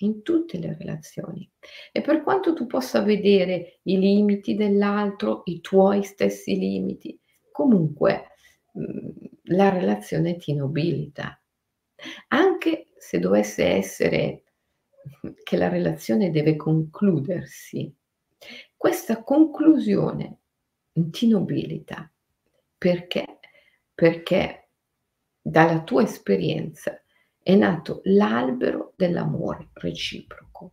in 0.00 0.22
tutte 0.22 0.58
le 0.58 0.74
relazioni. 0.76 1.48
E 1.92 2.00
per 2.00 2.24
quanto 2.24 2.52
tu 2.52 2.66
possa 2.66 3.00
vedere 3.00 3.78
i 3.84 3.96
limiti 4.00 4.56
dell'altro, 4.56 5.42
i 5.44 5.60
tuoi 5.60 6.02
stessi 6.02 6.58
limiti, 6.58 7.16
comunque 7.52 8.30
mhmm, 8.72 9.12
la 9.54 9.68
relazione 9.68 10.36
ti 10.36 10.52
nobilita. 10.52 11.40
Anche 12.26 12.88
se 12.98 13.20
dovesse 13.20 13.64
essere 13.64 14.45
che 15.42 15.56
la 15.56 15.68
relazione 15.68 16.30
deve 16.30 16.56
concludersi, 16.56 17.94
questa 18.76 19.22
conclusione 19.22 20.40
ti 20.92 21.28
nobilita. 21.28 22.10
Perché? 22.78 23.38
Perché 23.94 24.68
dalla 25.40 25.82
tua 25.82 26.02
esperienza 26.02 27.00
è 27.42 27.54
nato 27.54 28.00
l'albero 28.04 28.92
dell'amore 28.96 29.70
reciproco. 29.74 30.72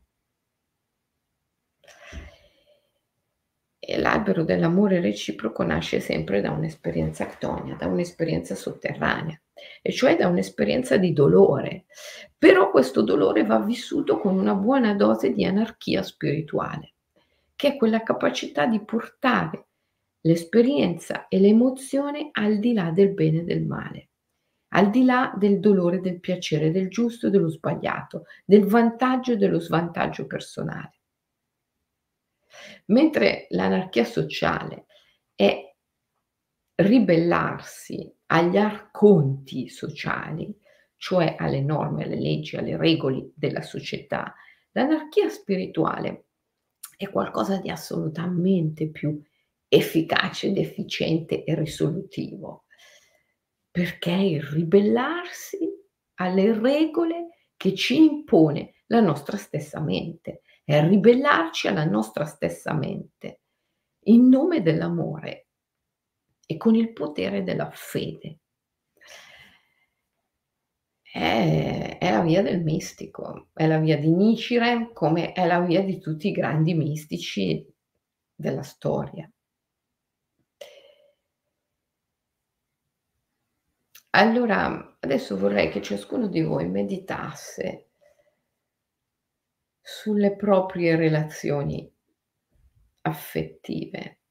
E 3.78 4.00
l'albero 4.00 4.44
dell'amore 4.44 5.02
reciproco 5.02 5.62
nasce 5.64 6.00
sempre 6.00 6.42
da 6.42 6.52
un'esperienza 6.52 7.28
ctonia, 7.28 7.76
da 7.76 7.86
un'esperienza 7.86 8.56
sotterranea, 8.56 9.40
e 9.82 9.92
cioè 9.92 10.16
da 10.16 10.28
un'esperienza 10.28 10.98
di 10.98 11.14
dolore. 11.14 11.86
Però 12.38 12.72
questo 12.72 13.02
dolore 13.02 13.46
va 13.46 13.60
vissuto 13.60 14.20
con 14.20 14.38
una 14.38 14.56
buona 14.56 14.94
dose 14.94 15.34
di 15.34 15.46
anarchia 15.46 16.04
spirituale, 16.04 16.94
che 17.56 17.70
è 17.70 17.78
quella 17.78 18.04
capacità 18.04 18.66
di 18.66 18.84
portare 18.84 19.68
l'esperienza 20.22 21.28
e 21.28 21.40
l'emozione 21.40 22.30
al 22.32 22.60
di 22.60 22.74
là 22.74 22.92
del 22.92 23.14
bene 23.14 23.40
e 23.40 23.44
del 23.44 23.66
male 23.66 24.08
al 24.74 24.90
di 24.90 25.06
là 25.06 25.34
del 25.36 25.60
dolore, 25.60 26.02
del 26.02 26.20
piacere, 26.20 26.72
del 26.72 26.90
giusto 26.90 27.28
e 27.28 27.30
dello 27.30 27.50
sbagliato, 27.50 28.26
del 28.44 28.66
vantaggio 28.66 29.34
e 29.34 29.38
dello 29.38 29.60
svantaggio 29.60 30.26
personale. 30.26 31.00
Mentre 32.88 33.48
l'anarchia 33.50 34.04
sociale 34.04 34.86
è 35.36 35.73
ribellarsi 36.76 38.12
agli 38.28 38.58
arconti 38.58 39.70
sociali, 39.70 40.56
cioè 40.98 41.36
alle 41.38 41.62
norme, 41.62 42.06
alle 42.06 42.20
leggi, 42.20 42.56
alle 42.56 42.78
regole 42.78 43.32
della 43.36 43.62
società, 43.62 44.34
l'anarchia 44.72 45.30
spirituale 45.30 46.28
è 46.98 47.10
qualcosa 47.10 47.58
di 47.58 47.70
assolutamente 47.70 48.90
più 48.90 49.22
efficace 49.68 50.48
ed 50.48 50.58
efficiente 50.58 51.44
e 51.44 51.56
risolutivo 51.56 52.64
perché 53.74 54.12
il 54.12 54.44
ribellarsi 54.44 55.68
alle 56.20 56.54
regole 56.54 57.48
che 57.58 57.74
ci 57.74 58.06
impone 58.06 58.76
la 58.86 59.00
nostra 59.00 59.36
stessa 59.36 59.82
mente, 59.82 60.42
è 60.64 60.80
ribellarci 60.88 61.68
alla 61.68 61.84
nostra 61.84 62.26
stessa 62.26 62.76
mente. 62.76 63.42
In 64.06 64.28
nome 64.28 64.62
dell'amore 64.62 65.43
e 66.46 66.58
con 66.58 66.76
il 66.76 66.94
potere 66.94 67.44
della 67.44 67.70
fede. 67.72 68.40
È, 71.02 71.98
è, 72.00 72.12
la 72.12 72.22
via 72.22 72.42
del 72.42 72.64
mistico, 72.64 73.50
è 73.54 73.68
la 73.68 73.78
via 73.78 73.98
di 73.98 74.10
Nichiren 74.10 74.94
come 74.94 75.32
è 75.32 75.46
la 75.46 75.60
via 75.60 75.84
di 75.84 76.00
tutti 76.00 76.30
i 76.30 76.32
grandi 76.32 76.74
mistici 76.74 77.66
della 78.34 78.64
storia. 78.64 79.30
Allora, 84.16 84.98
adesso 85.00 85.38
vorrei 85.38 85.70
che 85.70 85.82
ciascuno 85.82 86.28
di 86.28 86.42
voi 86.42 86.68
meditasse 86.68 87.90
sulle 89.82 90.36
proprie 90.36 90.96
relazioni 90.96 91.92
affettive. 93.02 94.23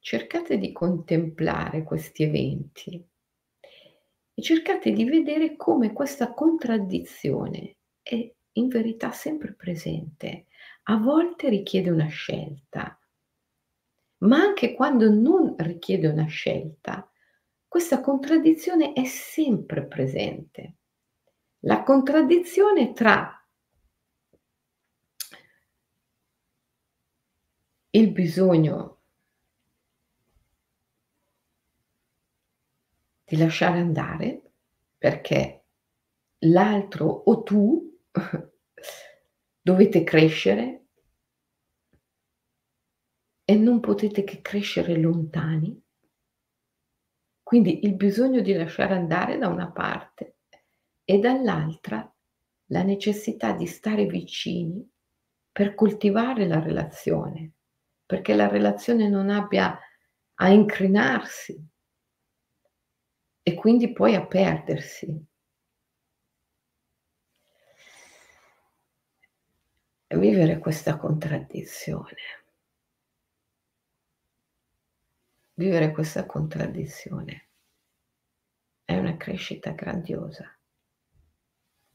Cercate 0.00 0.58
di 0.58 0.72
contemplare 0.72 1.82
questi 1.82 2.22
eventi 2.22 3.04
e 4.34 4.42
cercate 4.42 4.92
di 4.92 5.04
vedere 5.04 5.56
come 5.56 5.92
questa 5.92 6.32
contraddizione 6.32 7.76
è 8.02 8.32
in 8.52 8.68
verità 8.68 9.10
sempre 9.10 9.52
presente. 9.52 10.46
A 10.84 10.96
volte 10.96 11.48
richiede 11.48 11.90
una 11.90 12.06
scelta, 12.06 12.98
ma 14.18 14.36
anche 14.38 14.74
quando 14.74 15.10
non 15.10 15.54
richiede 15.58 16.08
una 16.08 16.26
scelta, 16.26 17.10
questa 17.66 18.00
contraddizione 18.00 18.92
è 18.92 19.04
sempre 19.04 19.84
presente. 19.84 20.76
La 21.60 21.82
contraddizione 21.82 22.92
tra 22.92 23.34
il 27.90 28.12
bisogno 28.12 28.97
di 33.28 33.36
lasciare 33.36 33.78
andare 33.78 34.52
perché 34.96 35.66
l'altro 36.46 37.04
o 37.04 37.42
tu 37.42 38.00
dovete 39.60 40.02
crescere 40.02 40.86
e 43.44 43.54
non 43.54 43.80
potete 43.80 44.24
che 44.24 44.40
crescere 44.40 44.96
lontani. 44.96 45.78
Quindi 47.42 47.84
il 47.84 47.96
bisogno 47.96 48.40
di 48.40 48.54
lasciare 48.54 48.94
andare 48.94 49.36
da 49.36 49.48
una 49.48 49.70
parte 49.70 50.38
e 51.04 51.18
dall'altra 51.18 52.10
la 52.70 52.82
necessità 52.82 53.52
di 53.52 53.66
stare 53.66 54.06
vicini 54.06 54.86
per 55.52 55.74
coltivare 55.74 56.46
la 56.46 56.60
relazione, 56.60 57.52
perché 58.06 58.34
la 58.34 58.48
relazione 58.48 59.08
non 59.08 59.28
abbia 59.28 59.78
a 60.34 60.48
incrinarsi 60.48 61.62
e 63.48 63.54
quindi 63.54 63.94
poi 63.94 64.14
a 64.14 64.26
perdersi. 64.26 65.26
Vivere 70.08 70.58
questa 70.58 70.98
contraddizione. 70.98 72.44
Vivere 75.54 75.92
questa 75.92 76.26
contraddizione 76.26 77.48
è 78.84 78.98
una 78.98 79.16
crescita 79.16 79.70
grandiosa. 79.70 80.54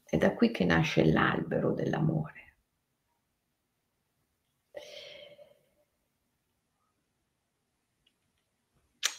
È 0.02 0.16
da 0.16 0.34
qui 0.34 0.50
che 0.50 0.64
nasce 0.64 1.04
l'albero 1.04 1.72
dell'amore. 1.72 2.43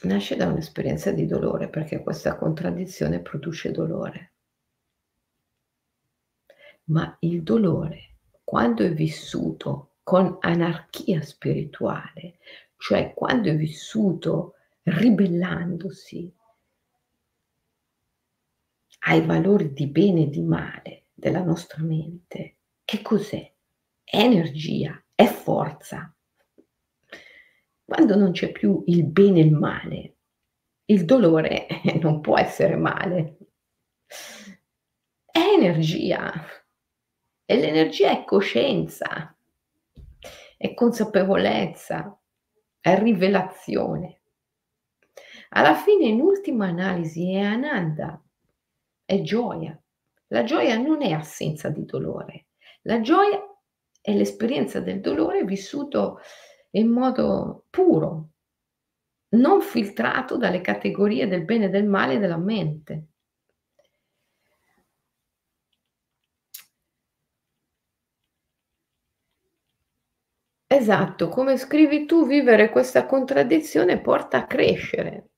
Nasce 0.06 0.36
da 0.36 0.46
un'esperienza 0.46 1.12
di 1.12 1.26
dolore 1.26 1.68
perché 1.68 2.04
questa 2.04 2.36
contraddizione 2.36 3.22
produce 3.22 3.72
dolore. 3.72 4.34
Ma 6.86 7.18
il 7.22 7.42
dolore, 7.42 8.18
quando 8.44 8.84
è 8.84 8.94
vissuto 8.94 9.96
con 10.04 10.38
anarchia 10.42 11.24
spirituale, 11.24 12.38
cioè 12.78 13.16
quando 13.16 13.50
è 13.50 13.56
vissuto 13.56 14.54
ribellandosi 14.84 16.32
ai 19.08 19.26
valori 19.26 19.74
di 19.74 19.88
bene 19.88 20.22
e 20.22 20.30
di 20.30 20.44
male 20.44 21.06
della 21.16 21.42
nostra 21.42 21.82
mente, 21.82 22.58
che 22.86 23.02
cos'è? 23.02 23.52
È 24.04 24.18
energia, 24.18 25.04
è 25.16 25.26
forza. 25.26 26.15
Quando 27.86 28.16
non 28.16 28.32
c'è 28.32 28.52
più 28.52 28.84
il 28.88 29.06
bene 29.06 29.40
e 29.40 29.44
il 29.44 29.54
male, 29.54 30.16
il 30.86 31.06
dolore 31.06 31.68
non 32.02 32.20
può 32.20 32.38
essere 32.38 32.76
male. 32.76 33.38
È 35.26 35.40
energia. 35.40 36.34
E 37.48 37.56
l'energia 37.58 38.10
è 38.10 38.24
coscienza, 38.24 39.38
è 40.58 40.74
consapevolezza, 40.74 42.20
è 42.80 42.98
rivelazione. 42.98 44.22
Alla 45.50 45.76
fine, 45.76 46.06
in 46.08 46.22
ultima 46.22 46.66
analisi, 46.66 47.34
è 47.34 47.42
ananda, 47.42 48.20
è 49.06 49.22
gioia. 49.22 49.80
La 50.30 50.44
gioia 50.44 50.76
non 50.78 51.04
è 51.04 51.12
assenza 51.12 51.70
di 51.70 51.86
dolore. 51.86 52.48
La 52.82 53.00
gioia 53.02 53.40
è 54.02 54.14
l'esperienza 54.14 54.80
del 54.80 55.02
dolore 55.02 55.44
vissuto 55.44 56.20
in 56.78 56.90
modo 56.90 57.66
puro, 57.70 58.30
non 59.36 59.62
filtrato 59.62 60.38
dalle 60.38 60.62
categorie 60.62 61.28
del 61.28 61.44
bene 61.44 61.66
e 61.66 61.70
del 61.70 61.86
male 61.88 62.20
della 62.20 62.38
mente. 62.38 63.08
Esatto, 70.68 71.30
come 71.30 71.58
scrivi 71.58 72.06
tu, 72.06 72.26
vivere 72.28 72.70
questa 72.70 73.06
contraddizione 73.06 74.02
porta 74.02 74.38
a 74.40 74.48
crescere. 74.48 75.30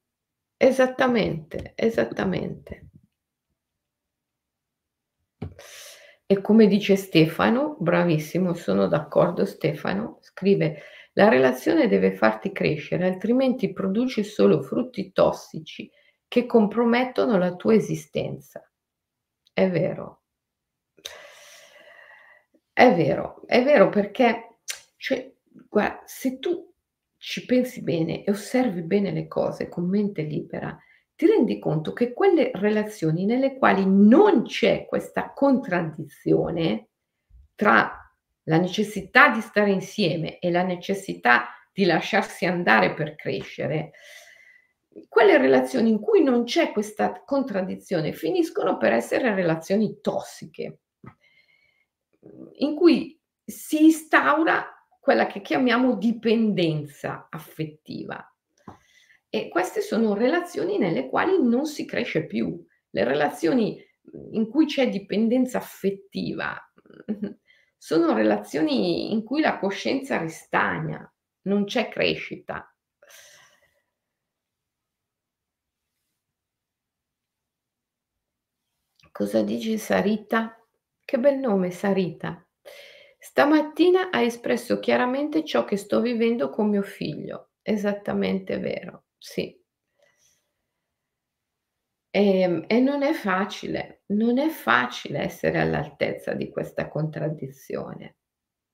Esattamente, 0.58 1.74
esattamente. 1.76 2.90
E 6.26 6.42
come 6.42 6.68
dice 6.68 6.96
Stefano, 6.96 7.78
bravissimo, 7.80 8.54
sono 8.54 8.88
d'accordo 8.88 9.46
Stefano, 9.46 10.18
scrive: 10.22 10.82
"La 11.18 11.30
relazione 11.30 11.88
deve 11.88 12.14
farti 12.14 12.52
crescere, 12.52 13.08
altrimenti 13.08 13.74
produci 13.74 14.24
solo 14.24 14.62
frutti 14.62 15.12
tossici 15.12 15.90
che 16.28 16.46
compromettono 16.46 17.40
la 17.40 17.56
tua 17.56 17.74
esistenza." 17.74 18.62
È 19.52 19.68
vero. 19.68 20.22
È 22.72 22.94
vero, 22.94 23.42
è 23.48 23.64
vero 23.64 23.90
perché 23.90 24.60
cioè, 24.98 25.34
guarda, 25.68 26.04
se 26.06 26.38
tu 26.38 26.72
ci 27.18 27.46
pensi 27.46 27.82
bene 27.82 28.24
e 28.24 28.30
osservi 28.30 28.84
bene 28.84 29.12
le 29.12 29.28
cose 29.28 29.68
con 29.68 29.90
mente 29.90 30.22
libera, 30.22 30.78
ti 31.16 31.26
rendi 31.26 31.58
conto 31.58 31.94
che 31.94 32.14
quelle 32.14 32.52
relazioni 32.54 33.26
nelle 33.26 33.58
quali 33.58 33.84
non 33.88 34.44
c'è 34.44 34.86
questa 34.86 35.34
contraddizione 35.34 36.90
tra 37.56 38.07
la 38.48 38.58
necessità 38.58 39.30
di 39.30 39.42
stare 39.42 39.72
insieme 39.72 40.40
e 40.40 40.52
la 40.52 40.64
necessità 40.64 41.50
di 41.72 41.86
lasciarsi 41.86 42.46
andare 42.46 42.94
per 42.94 43.16
crescere, 43.16 43.92
quelle 45.08 45.38
relazioni 45.38 45.90
in 45.90 46.00
cui 46.00 46.24
non 46.24 46.44
c'è 46.44 46.72
questa 46.72 47.24
contraddizione 47.24 48.14
finiscono 48.14 48.78
per 48.78 48.94
essere 48.94 49.36
relazioni 49.36 50.00
tossiche, 50.02 50.80
in 52.54 52.76
cui 52.76 53.20
si 53.46 53.84
instaura 53.84 54.66
quella 55.00 55.28
che 55.28 55.42
chiamiamo 55.42 55.96
dipendenza 55.96 57.28
affettiva. 57.30 58.34
E 59.30 59.50
queste 59.50 59.82
sono 59.82 60.14
relazioni 60.14 60.78
nelle 60.78 61.10
quali 61.10 61.42
non 61.42 61.66
si 61.66 61.86
cresce 61.86 62.26
più. 62.26 62.66
Le 62.90 63.04
relazioni 63.04 63.78
in 64.32 64.48
cui 64.50 64.66
c'è 64.66 64.90
dipendenza 64.90 65.58
affettiva 65.58 66.58
sono 67.88 68.14
relazioni 68.14 69.14
in 69.14 69.24
cui 69.24 69.40
la 69.40 69.58
coscienza 69.60 70.18
ristagna, 70.18 71.10
non 71.44 71.64
c'è 71.64 71.88
crescita. 71.88 72.70
Cosa 79.12 79.42
dici 79.42 79.78
Sarita? 79.78 80.56
Che 81.04 81.20
bel 81.20 81.38
nome 81.40 81.72
Sarita. 81.72 82.42
Stamattina 83.20 84.12
hai 84.12 84.28
espresso 84.28 84.80
chiaramente 84.80 85.44
ciò 85.44 85.66
che 85.66 85.76
sto 85.78 86.00
vivendo 86.00 86.50
con 86.50 86.70
mio 86.70 86.84
figlio. 86.84 87.50
Esattamente 87.62 88.60
vero. 88.60 89.06
Sì. 89.18 89.57
Ehm, 92.12 92.66
e 92.68 92.80
non 92.80 93.04
è 93.04 93.14
facile, 93.14 94.04
non 94.08 94.38
è 94.40 94.50
facile 94.50 95.20
essere 95.20 95.60
all'altezza 95.60 96.34
di 96.34 96.50
questa 96.50 96.88
contraddizione. 96.88 98.18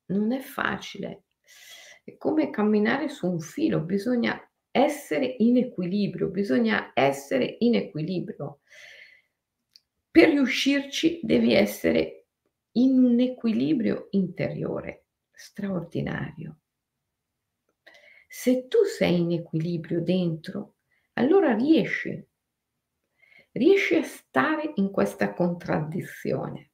Non 0.07 0.31
è 0.31 0.39
facile. 0.39 1.25
È 2.03 2.15
come 2.17 2.49
camminare 2.49 3.09
su 3.09 3.29
un 3.29 3.39
filo, 3.39 3.81
bisogna 3.81 4.39
essere 4.71 5.35
in 5.39 5.57
equilibrio, 5.57 6.27
bisogna 6.29 6.91
essere 6.93 7.55
in 7.59 7.75
equilibrio. 7.75 8.59
Per 10.11 10.29
riuscirci 10.29 11.19
devi 11.23 11.53
essere 11.53 12.27
in 12.73 13.03
un 13.03 13.19
equilibrio 13.19 14.07
interiore 14.11 15.05
straordinario. 15.31 16.59
Se 18.27 18.67
tu 18.67 18.83
sei 18.83 19.19
in 19.19 19.31
equilibrio 19.31 20.01
dentro, 20.01 20.75
allora 21.13 21.55
riesci, 21.55 22.27
riesci 23.53 23.95
a 23.95 24.03
stare 24.03 24.71
in 24.75 24.91
questa 24.91 25.33
contraddizione, 25.33 26.71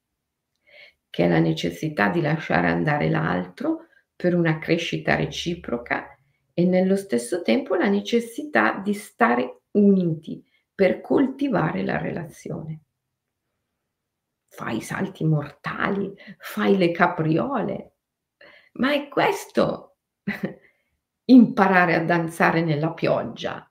che 1.09 1.25
è 1.25 1.27
la 1.27 1.39
necessità 1.39 2.09
di 2.09 2.21
lasciare 2.21 2.67
andare 2.67 3.09
l'altro 3.09 3.87
per 4.15 4.35
una 4.35 4.59
crescita 4.59 5.15
reciproca 5.15 6.17
e 6.53 6.65
nello 6.65 6.95
stesso 6.95 7.41
tempo 7.41 7.75
la 7.75 7.87
necessità 7.87 8.79
di 8.79 8.93
stare 8.93 9.61
uniti 9.71 10.43
per 10.73 11.01
coltivare 11.01 11.83
la 11.83 11.97
relazione. 11.97 12.81
Fai 14.47 14.77
i 14.77 14.81
salti 14.81 15.23
mortali, 15.23 16.13
fai 16.37 16.77
le 16.77 16.91
capriole, 16.91 17.93
ma 18.73 18.93
è 18.93 19.07
questo 19.07 19.97
imparare 21.25 21.95
a 21.95 22.03
danzare 22.03 22.61
nella 22.61 22.93
pioggia, 22.93 23.68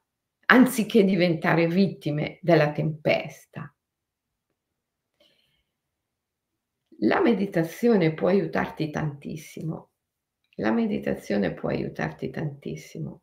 anziché 0.50 1.04
diventare 1.04 1.66
vittime 1.66 2.38
della 2.42 2.72
tempesta. 2.72 3.74
La 7.00 7.20
meditazione 7.20 8.14
può 8.14 8.28
aiutarti 8.28 8.90
tantissimo. 8.90 9.90
La 10.56 10.72
meditazione 10.72 11.54
può 11.54 11.68
aiutarti 11.68 12.30
tantissimo. 12.30 13.22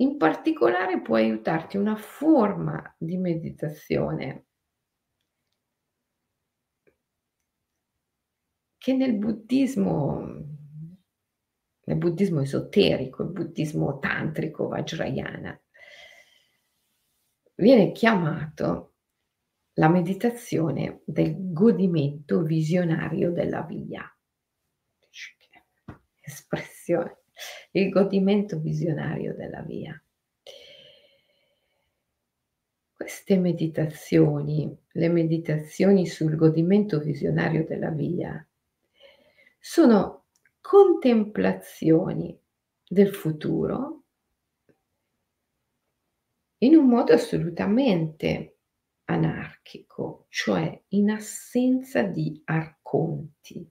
In 0.00 0.16
particolare 0.16 1.00
può 1.02 1.16
aiutarti 1.16 1.76
una 1.76 1.96
forma 1.96 2.94
di 2.98 3.16
meditazione 3.16 4.46
che 8.76 8.94
nel 8.94 9.16
buddismo 9.16 10.57
nel 11.88 11.96
buddismo 11.96 12.42
esoterico, 12.42 13.22
il 13.22 13.30
buddismo 13.30 13.98
tantrico, 13.98 14.68
vajrayana, 14.68 15.58
viene 17.54 17.92
chiamato 17.92 18.92
la 19.72 19.88
meditazione 19.88 21.00
del 21.06 21.50
godimento 21.50 22.42
visionario 22.42 23.32
della 23.32 23.62
via. 23.62 24.04
Espressione, 26.20 27.20
il 27.70 27.88
godimento 27.88 28.58
visionario 28.58 29.34
della 29.34 29.62
via. 29.62 29.98
Queste 32.92 33.38
meditazioni, 33.38 34.76
le 34.92 35.08
meditazioni 35.08 36.06
sul 36.06 36.36
godimento 36.36 36.98
visionario 36.98 37.64
della 37.64 37.90
via, 37.90 38.46
sono 39.58 40.17
contemplazioni 40.68 42.38
del 42.86 43.14
futuro 43.14 44.02
in 46.58 46.74
un 46.74 46.86
modo 46.86 47.14
assolutamente 47.14 48.58
anarchico, 49.04 50.26
cioè 50.28 50.78
in 50.88 51.08
assenza 51.08 52.02
di 52.02 52.42
arconti, 52.44 53.66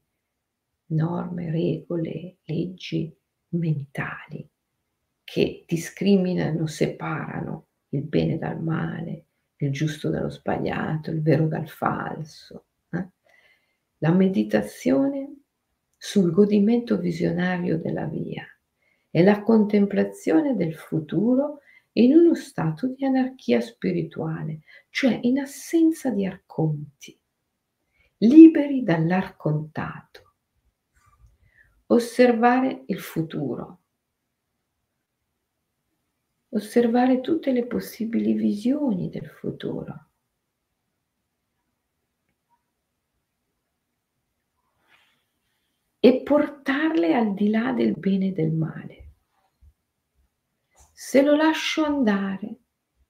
norme, 0.88 1.52
regole, 1.52 2.38
leggi 2.46 3.16
mentali 3.50 4.50
che 5.24 5.66
discriminano, 5.68 6.66
separano 6.66 7.68
il 7.90 8.02
bene 8.06 8.40
dal 8.40 8.60
male, 8.60 9.26
il 9.58 9.72
giusto 9.72 10.10
dallo 10.10 10.32
sbagliato, 10.32 11.12
il 11.12 11.22
vero 11.22 11.48
dal 11.48 11.70
falso. 11.70 12.70
Eh? 12.90 13.08
La 14.00 14.12
meditazione 14.12 15.37
sul 15.98 16.32
godimento 16.32 16.98
visionario 16.98 17.78
della 17.80 18.06
via 18.06 18.46
e 19.10 19.24
la 19.24 19.42
contemplazione 19.42 20.56
del 20.56 20.76
futuro 20.76 21.60
in 21.94 22.16
uno 22.16 22.36
stato 22.36 22.88
di 22.88 23.04
anarchia 23.04 23.60
spirituale, 23.60 24.62
cioè 24.90 25.20
in 25.24 25.40
assenza 25.40 26.12
di 26.12 26.26
arconti. 26.26 27.20
liberi 28.20 28.84
dall'arcontato, 28.84 30.34
osservare 31.88 32.84
il 32.88 33.00
futuro, 33.00 33.82
osservare 36.50 37.22
tutte 37.22 37.52
le 37.52 37.68
possibili 37.68 38.34
visioni 38.34 39.10
del 39.10 39.28
futuro. 39.28 40.07
E 46.00 46.22
portarle 46.22 47.14
al 47.14 47.34
di 47.34 47.50
là 47.50 47.72
del 47.72 47.94
bene 47.98 48.28
e 48.28 48.32
del 48.32 48.52
male. 48.52 49.06
Se 50.94 51.22
lo 51.22 51.36
lascio 51.36 51.84
andare, 51.84 52.60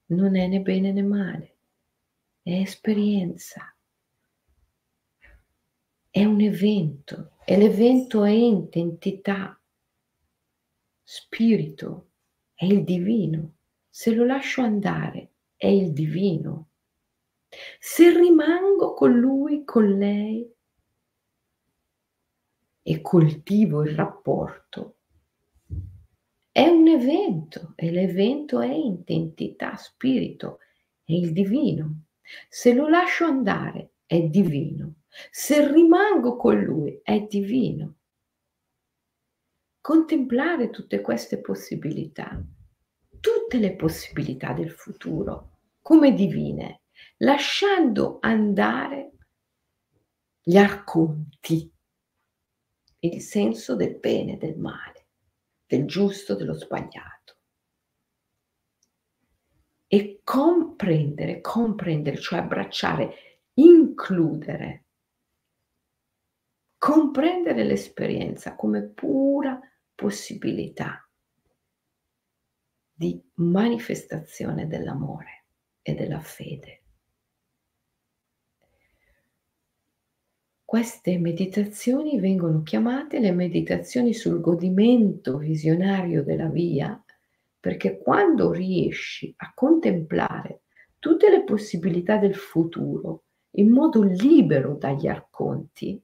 non 0.08 0.36
è 0.36 0.48
né 0.48 0.62
bene 0.62 0.92
né 0.92 1.04
male, 1.04 1.58
è 2.42 2.52
esperienza, 2.52 3.74
è 6.10 6.24
un 6.26 6.42
evento 6.42 7.34
e 7.46 7.58
l'evento 7.58 8.24
è 8.24 8.32
ente, 8.32 8.80
entità, 8.80 9.60
spirito, 11.04 12.10
è 12.54 12.66
il 12.66 12.84
divino. 12.84 13.56
Se 13.90 14.14
lo 14.14 14.26
lascio 14.26 14.62
andare, 14.62 15.32
è 15.56 15.68
il 15.68 15.94
divino. 15.94 16.70
Se 17.80 18.18
rimango 18.18 18.94
con 18.94 19.18
lui, 19.18 19.64
con 19.64 19.98
lei, 19.98 20.52
e 22.90 23.02
coltivo 23.02 23.84
il 23.84 23.96
rapporto, 23.96 25.00
è 26.50 26.66
un 26.70 26.88
evento 26.88 27.74
e 27.76 27.92
l'evento 27.92 28.62
è 28.62 28.72
identità, 28.72 29.76
spirito, 29.76 30.60
è 31.04 31.12
il 31.12 31.34
divino. 31.34 32.04
Se 32.48 32.74
lo 32.74 32.88
lascio 32.88 33.26
andare 33.26 33.96
è 34.06 34.22
divino, 34.22 35.02
se 35.30 35.70
rimango 35.70 36.38
con 36.38 36.62
lui 36.62 36.98
è 37.04 37.20
divino. 37.24 37.96
Contemplare 39.82 40.70
tutte 40.70 41.02
queste 41.02 41.42
possibilità, 41.42 42.42
tutte 43.20 43.58
le 43.58 43.76
possibilità 43.76 44.54
del 44.54 44.72
futuro 44.72 45.58
come 45.82 46.14
divine, 46.14 46.84
lasciando 47.18 48.20
andare 48.22 49.12
gli 50.42 50.56
arconti 50.56 51.76
il 53.00 53.22
senso 53.22 53.76
del 53.76 53.98
bene, 54.00 54.38
del 54.38 54.58
male, 54.58 55.08
del 55.66 55.86
giusto, 55.86 56.36
dello 56.36 56.54
sbagliato. 56.54 57.36
E 59.88 60.22
comprendere, 60.24 61.40
comprendere, 61.40 62.18
cioè 62.18 62.40
abbracciare, 62.40 63.42
includere, 63.54 64.86
comprendere 66.78 67.64
l'esperienza 67.64 68.56
come 68.56 68.84
pura 68.84 69.60
possibilità 69.96 71.02
di 72.94 73.22
manifestazione 73.36 74.68
dell'amore 74.68 75.46
e 75.82 75.94
della 75.94 76.20
fede. 76.20 76.87
Queste 80.68 81.18
meditazioni 81.18 82.20
vengono 82.20 82.62
chiamate 82.62 83.20
le 83.20 83.32
meditazioni 83.32 84.14
sul 84.14 84.42
godimento 84.42 85.38
visionario 85.38 86.26
della 86.26 86.50
via, 86.50 87.02
perché 87.58 87.98
quando 87.98 88.52
riesci 88.52 89.34
a 89.38 89.54
contemplare 89.56 90.64
tutte 91.00 91.30
le 91.30 91.46
possibilità 91.46 92.18
del 92.18 92.36
futuro 92.36 93.24
in 93.52 93.70
modo 93.70 94.04
libero 94.04 94.76
dagli 94.76 95.08
arconti, 95.08 96.04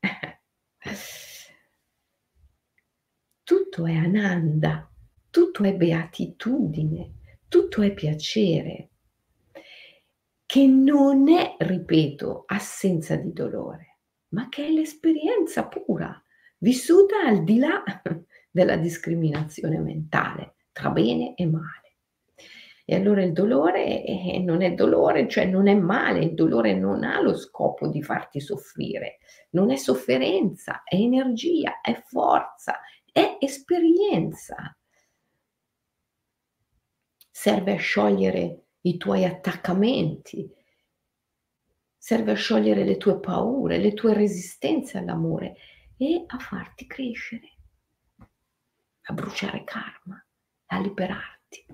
tutto 3.42 3.86
è 3.86 3.94
ananda, 3.94 4.86
tutto 5.30 5.64
è 5.64 5.74
beatitudine, 5.74 7.14
tutto 7.48 7.80
è 7.80 7.94
piacere 7.94 8.90
che 10.56 10.66
non 10.66 11.28
è, 11.28 11.56
ripeto, 11.58 12.44
assenza 12.46 13.14
di 13.14 13.30
dolore, 13.34 13.98
ma 14.28 14.48
che 14.48 14.64
è 14.64 14.70
l'esperienza 14.70 15.68
pura, 15.68 16.18
vissuta 16.60 17.26
al 17.26 17.44
di 17.44 17.58
là 17.58 17.84
della 18.50 18.76
discriminazione 18.76 19.78
mentale 19.78 20.54
tra 20.72 20.88
bene 20.88 21.34
e 21.34 21.44
male. 21.44 21.96
E 22.86 22.94
allora 22.94 23.22
il 23.22 23.34
dolore 23.34 24.02
non 24.46 24.62
è 24.62 24.72
dolore, 24.72 25.28
cioè 25.28 25.44
non 25.44 25.68
è 25.68 25.74
male, 25.74 26.20
il 26.20 26.32
dolore 26.32 26.72
non 26.72 27.04
ha 27.04 27.20
lo 27.20 27.36
scopo 27.36 27.86
di 27.88 28.02
farti 28.02 28.40
soffrire, 28.40 29.18
non 29.50 29.70
è 29.70 29.76
sofferenza, 29.76 30.84
è 30.84 30.94
energia, 30.94 31.82
è 31.82 32.02
forza, 32.06 32.80
è 33.12 33.36
esperienza. 33.40 34.74
Serve 37.30 37.74
a 37.74 37.78
sciogliere 37.78 38.65
i 38.86 38.96
tuoi 38.98 39.24
attaccamenti, 39.24 40.48
serve 41.98 42.32
a 42.32 42.36
sciogliere 42.36 42.84
le 42.84 42.96
tue 42.96 43.18
paure, 43.18 43.78
le 43.78 43.94
tue 43.94 44.14
resistenze 44.14 44.98
all'amore 44.98 45.56
e 45.96 46.24
a 46.24 46.38
farti 46.38 46.86
crescere, 46.86 47.56
a 49.02 49.12
bruciare 49.12 49.64
karma, 49.64 50.24
a 50.66 50.78
liberarti. 50.78 51.66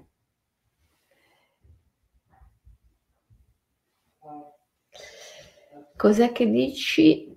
Cos'è 5.94 6.32
che 6.32 6.50
dici? 6.50 7.30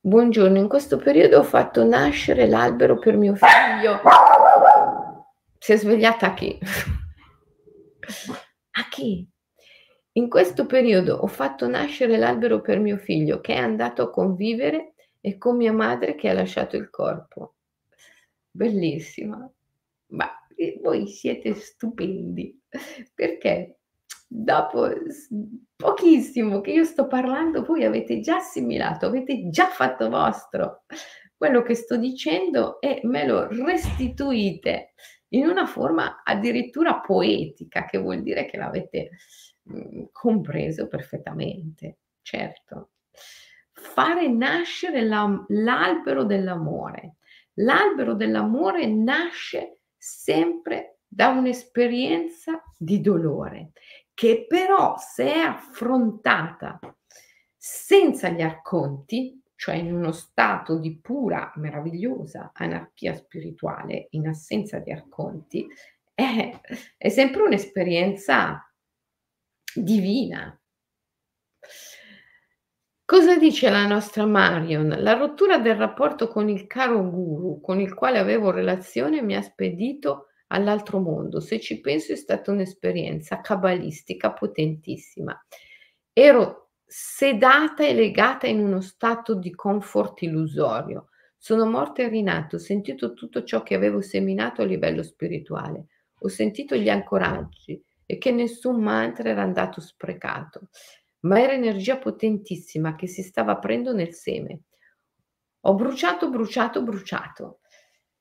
Buongiorno, 0.00 0.56
in 0.56 0.68
questo 0.68 0.96
periodo 0.96 1.40
ho 1.40 1.44
fatto 1.44 1.84
nascere 1.84 2.48
l'albero 2.48 2.98
per 2.98 3.18
mio 3.18 3.34
figlio. 3.34 4.00
Si 5.58 5.72
è 5.72 5.76
svegliata 5.76 6.32
chi? 6.32 6.58
A 8.78 8.88
chi? 8.88 9.28
In 10.12 10.28
questo 10.28 10.64
periodo 10.66 11.16
ho 11.16 11.26
fatto 11.26 11.66
nascere 11.66 12.16
l'albero 12.16 12.60
per 12.60 12.78
mio 12.78 12.96
figlio 12.96 13.40
che 13.40 13.54
è 13.54 13.58
andato 13.58 14.02
a 14.02 14.10
convivere 14.10 14.94
e 15.20 15.36
con 15.36 15.56
mia 15.56 15.72
madre 15.72 16.14
che 16.14 16.28
ha 16.28 16.32
lasciato 16.32 16.76
il 16.76 16.88
corpo. 16.88 17.56
Bellissima. 18.48 19.50
Ma 20.10 20.30
eh, 20.54 20.78
voi 20.80 21.08
siete 21.08 21.54
stupendi 21.54 22.56
perché 23.14 23.78
dopo 24.28 24.88
pochissimo 25.74 26.60
che 26.60 26.70
io 26.70 26.84
sto 26.84 27.08
parlando 27.08 27.64
voi 27.64 27.84
avete 27.84 28.20
già 28.20 28.36
assimilato, 28.36 29.06
avete 29.06 29.48
già 29.48 29.66
fatto 29.66 30.08
vostro 30.08 30.84
quello 31.36 31.62
che 31.62 31.74
sto 31.74 31.96
dicendo 31.96 32.80
e 32.80 33.00
me 33.04 33.26
lo 33.26 33.48
restituite 33.48 34.92
in 35.30 35.46
una 35.46 35.66
forma 35.66 36.22
addirittura 36.24 37.00
poetica, 37.00 37.84
che 37.84 37.98
vuol 37.98 38.22
dire 38.22 38.46
che 38.46 38.56
l'avete 38.56 39.10
mh, 39.62 40.04
compreso 40.12 40.86
perfettamente, 40.86 41.98
certo. 42.22 42.90
Fare 43.72 44.28
nascere 44.28 45.02
la, 45.02 45.44
l'albero 45.48 46.24
dell'amore. 46.24 47.16
L'albero 47.54 48.14
dell'amore 48.14 48.86
nasce 48.86 49.80
sempre 49.96 50.98
da 51.06 51.28
un'esperienza 51.28 52.62
di 52.76 53.00
dolore, 53.00 53.72
che 54.14 54.46
però 54.46 54.96
se 54.98 55.32
è 55.32 55.38
affrontata 55.38 56.78
senza 57.56 58.28
gli 58.28 58.42
arconti, 58.42 59.40
cioè 59.58 59.74
in 59.74 59.92
uno 59.92 60.12
stato 60.12 60.78
di 60.78 61.00
pura, 61.00 61.50
meravigliosa 61.56 62.52
anarchia 62.54 63.12
spirituale, 63.12 64.06
in 64.10 64.28
assenza 64.28 64.78
di 64.78 64.92
arconti, 64.92 65.66
è, 66.14 66.60
è 66.96 67.08
sempre 67.08 67.42
un'esperienza 67.42 68.72
divina. 69.74 70.56
Cosa 73.04 73.36
dice 73.36 73.68
la 73.68 73.84
nostra 73.84 74.26
Marion? 74.26 74.94
La 75.00 75.14
rottura 75.14 75.58
del 75.58 75.74
rapporto 75.74 76.28
con 76.28 76.48
il 76.48 76.68
caro 76.68 77.02
guru 77.10 77.60
con 77.60 77.80
il 77.80 77.94
quale 77.94 78.18
avevo 78.18 78.52
relazione 78.52 79.22
mi 79.22 79.34
ha 79.34 79.42
spedito 79.42 80.26
all'altro 80.48 81.00
mondo. 81.00 81.40
Se 81.40 81.58
ci 81.58 81.80
penso 81.80 82.12
è 82.12 82.16
stata 82.16 82.52
un'esperienza 82.52 83.40
cabalistica 83.40 84.32
potentissima. 84.32 85.36
Ero 86.12 86.67
sedata 86.90 87.84
e 87.84 87.92
legata 87.92 88.46
in 88.46 88.60
uno 88.60 88.80
stato 88.80 89.34
di 89.34 89.54
comfort 89.54 90.22
illusorio. 90.22 91.10
Sono 91.36 91.66
morta 91.66 92.02
e 92.02 92.08
rinato, 92.08 92.56
ho 92.56 92.58
sentito 92.58 93.12
tutto 93.12 93.44
ciò 93.44 93.62
che 93.62 93.74
avevo 93.74 94.00
seminato 94.00 94.62
a 94.62 94.64
livello 94.64 95.02
spirituale, 95.02 95.86
ho 96.20 96.28
sentito 96.28 96.74
gli 96.74 96.88
ancoraggi 96.88 97.80
e 98.06 98.16
che 98.16 98.32
nessun 98.32 98.82
mantra 98.82 99.28
era 99.28 99.42
andato 99.42 99.82
sprecato, 99.82 100.70
ma 101.20 101.40
era 101.40 101.52
energia 101.52 101.98
potentissima 101.98 102.96
che 102.96 103.06
si 103.06 103.22
stava 103.22 103.52
aprendo 103.52 103.92
nel 103.92 104.14
seme. 104.14 104.62
Ho 105.60 105.74
bruciato, 105.74 106.30
bruciato, 106.30 106.82
bruciato. 106.82 107.60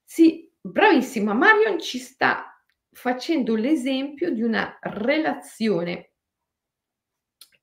Sì, 0.03 0.51
bravissima, 0.59 1.33
Marion 1.33 1.79
ci 1.79 1.99
sta 1.99 2.61
facendo 2.91 3.55
l'esempio 3.55 4.31
di 4.31 4.41
una 4.41 4.77
relazione 4.81 6.11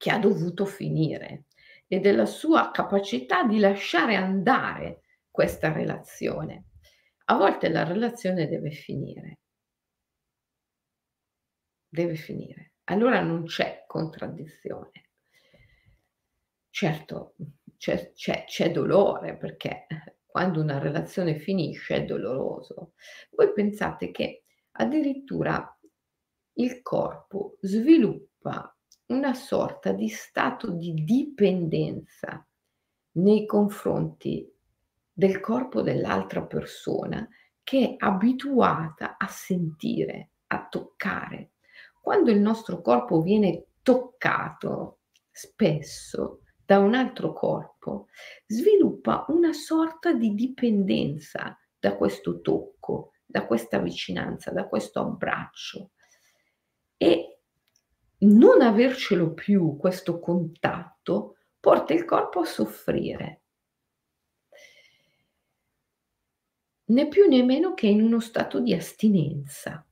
che 0.05 0.11
ha 0.11 0.19
dovuto 0.19 0.67
finire, 0.67 1.47
e 1.87 1.99
della 1.99 2.27
sua 2.27 2.71
capacità 2.71 3.43
di 3.45 3.59
lasciare 3.59 4.17
andare 4.17 5.01
questa 5.31 5.73
relazione. 5.73 6.67
A 7.29 7.37
volte 7.37 7.71
la 7.71 7.85
relazione 7.85 8.47
deve 8.47 8.71
finire. 8.71 9.39
Deve 11.89 12.17
finire. 12.17 12.75
Allora 12.85 13.23
non 13.23 13.45
c'è 13.45 13.85
contraddizione. 13.87 15.09
Certo, 16.69 17.37
c'è, 17.79 18.13
c'è, 18.13 18.45
c'è 18.45 18.73
dolore 18.73 19.39
perché 19.39 19.87
quando 20.27 20.61
una 20.61 20.79
relazione 20.79 21.39
finisce 21.39 21.95
è 21.97 22.05
doloroso. 22.05 22.93
Voi 23.31 23.55
pensate 23.55 24.11
che 24.11 24.45
addirittura 24.73 25.67
il 26.57 26.83
corpo 26.83 27.57
sviluppa 27.63 28.74
una 29.07 29.35
sorta 29.35 29.93
di 29.93 30.09
stato 30.09 30.71
di 30.71 30.95
dipendenza 31.05 32.47
nei 33.13 33.47
confronti 33.47 34.51
del 35.13 35.41
corpo 35.41 35.83
dell'altra 35.83 36.43
persona 36.43 37.29
che 37.63 37.91
è 37.91 37.95
abituata 37.99 39.17
a 39.17 39.27
sentire, 39.27 40.31
a 40.49 40.67
toccare. 40.69 41.53
Quando 42.01 42.31
il 42.31 42.41
nostro 42.41 42.81
corpo 42.81 43.21
viene 43.21 43.67
toccato 43.83 45.01
spesso 45.31 46.41
da 46.65 46.79
un 46.79 46.95
altro 46.95 47.33
corpo, 47.33 48.09
sviluppa 48.47 49.25
una 49.29 49.53
sorta 49.53 50.13
di 50.13 50.35
dipendenza 50.35 51.59
da 51.79 51.97
questo 51.97 52.41
tocco, 52.41 53.13
da 53.25 53.47
questa 53.47 53.79
vicinanza, 53.79 54.51
da 54.51 54.67
questo 54.67 55.01
abbraccio. 55.01 55.91
E 56.97 57.34
non 58.25 58.61
avercelo 58.63 59.33
più 59.33 59.77
questo 59.77 60.19
contatto 60.19 61.37
porta 61.61 61.93
il 61.93 62.05
corpo 62.05 62.41
a 62.41 62.45
soffrire. 62.45 63.41
Né 66.87 67.09
più 67.09 67.27
né 67.27 67.43
meno 67.43 67.73
che 67.75 67.87
in 67.87 68.03
uno 68.03 68.21
stato 68.21 68.61
di 68.61 68.75
astinenza. 68.75 69.87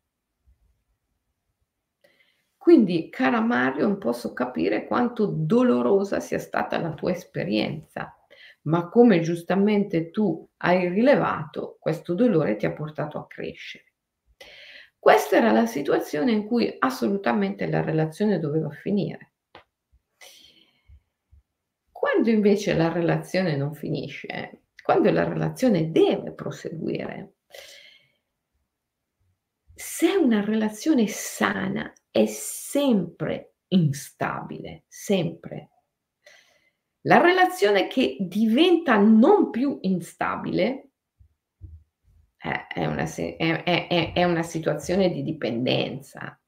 Quindi, 2.56 3.08
cara 3.08 3.40
Marion, 3.40 3.98
posso 3.98 4.32
capire 4.32 4.86
quanto 4.86 5.26
dolorosa 5.26 6.20
sia 6.20 6.38
stata 6.38 6.78
la 6.78 6.92
tua 6.92 7.10
esperienza, 7.10 8.14
ma 8.62 8.88
come 8.88 9.20
giustamente 9.20 10.10
tu 10.10 10.48
hai 10.58 10.88
rilevato, 10.88 11.76
questo 11.80 12.14
dolore 12.14 12.56
ti 12.56 12.66
ha 12.66 12.72
portato 12.72 13.18
a 13.18 13.26
crescere. 13.26 13.91
Questa 15.02 15.34
era 15.36 15.50
la 15.50 15.66
situazione 15.66 16.30
in 16.30 16.46
cui 16.46 16.76
assolutamente 16.78 17.66
la 17.66 17.82
relazione 17.82 18.38
doveva 18.38 18.70
finire. 18.70 19.32
Quando 21.90 22.30
invece 22.30 22.74
la 22.74 22.92
relazione 22.92 23.56
non 23.56 23.74
finisce, 23.74 24.66
quando 24.80 25.10
la 25.10 25.24
relazione 25.24 25.90
deve 25.90 26.32
proseguire, 26.34 27.38
se 29.74 30.14
una 30.14 30.44
relazione 30.44 31.08
sana 31.08 31.92
è 32.08 32.26
sempre 32.26 33.54
instabile, 33.70 34.84
sempre. 34.86 35.70
La 37.00 37.20
relazione 37.20 37.88
che 37.88 38.18
diventa 38.20 38.98
non 38.98 39.50
più 39.50 39.78
instabile 39.80 40.91
eh, 42.42 42.66
è, 42.66 42.86
una, 42.86 43.04
è, 43.04 43.64
è, 43.64 44.12
è 44.14 44.24
una 44.24 44.42
situazione 44.42 45.10
di 45.10 45.22
dipendenza. 45.22 46.38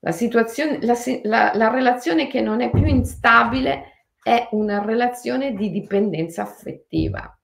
La, 0.00 0.12
situazione, 0.12 0.78
la, 0.82 0.94
la, 1.22 1.52
la 1.54 1.70
relazione 1.70 2.26
che 2.26 2.40
non 2.40 2.60
è 2.60 2.70
più 2.70 2.84
instabile 2.84 4.06
è 4.22 4.48
una 4.52 4.84
relazione 4.84 5.54
di 5.54 5.70
dipendenza 5.70 6.42
affettiva 6.42 7.38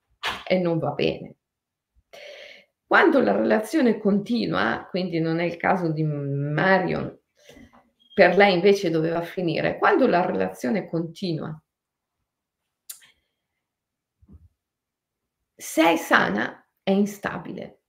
e 0.45 0.59
non 0.59 0.77
va 0.77 0.91
bene. 0.91 1.35
Quando 2.85 3.21
la 3.21 3.35
relazione 3.35 3.97
continua, 3.97 4.85
quindi 4.89 5.19
non 5.19 5.39
è 5.39 5.45
il 5.45 5.55
caso 5.55 5.91
di 5.91 6.03
Marion 6.03 7.17
per 8.13 8.35
lei 8.35 8.53
invece 8.53 8.89
doveva 8.89 9.21
finire. 9.21 9.77
Quando 9.77 10.07
la 10.07 10.25
relazione 10.25 10.87
continua, 10.87 11.59
se 15.55 15.93
è 15.93 15.95
sana, 15.95 16.60
è 16.83 16.91
instabile. 16.91 17.79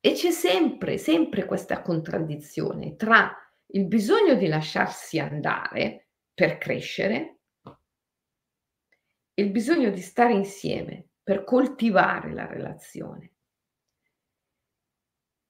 E 0.00 0.12
c'è 0.12 0.30
sempre, 0.30 0.98
sempre 0.98 1.44
questa 1.44 1.82
contraddizione 1.82 2.96
tra 2.96 3.36
il 3.72 3.86
bisogno 3.86 4.34
di 4.34 4.46
lasciarsi 4.46 5.18
andare 5.18 6.08
per 6.32 6.58
crescere 6.58 7.38
e 9.34 9.42
il 9.42 9.50
bisogno 9.50 9.90
di 9.90 10.00
stare 10.00 10.32
insieme 10.32 11.08
per 11.22 11.44
coltivare 11.44 12.32
la 12.32 12.46
relazione. 12.46 13.32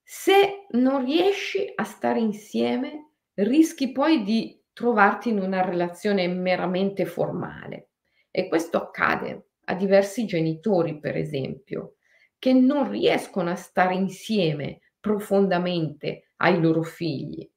Se 0.03 0.66
non 0.70 1.05
riesci 1.05 1.73
a 1.73 1.85
stare 1.85 2.18
insieme, 2.18 3.12
rischi 3.35 3.92
poi 3.92 4.25
di 4.25 4.61
trovarti 4.73 5.29
in 5.29 5.38
una 5.38 5.64
relazione 5.64 6.27
meramente 6.27 7.07
formale. 7.07 7.90
E 8.31 8.49
questo 8.49 8.79
accade 8.79 9.51
a 9.66 9.75
diversi 9.75 10.27
genitori, 10.27 10.99
per 10.99 11.16
esempio, 11.16 11.94
che 12.40 12.53
non 12.53 12.90
riescono 12.90 13.50
a 13.50 13.55
stare 13.55 13.94
insieme 13.94 14.81
profondamente 14.98 16.31
ai 16.38 16.61
loro 16.61 16.83
figli. 16.83 17.48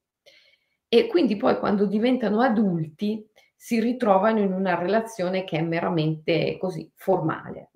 E 0.88 1.08
quindi 1.08 1.36
poi 1.36 1.58
quando 1.58 1.88
diventano 1.88 2.42
adulti 2.42 3.28
si 3.56 3.80
ritrovano 3.80 4.40
in 4.42 4.54
una 4.54 4.76
relazione 4.76 5.44
che 5.44 5.58
è 5.58 5.62
meramente 5.64 6.58
così 6.60 6.92
formale 6.94 7.72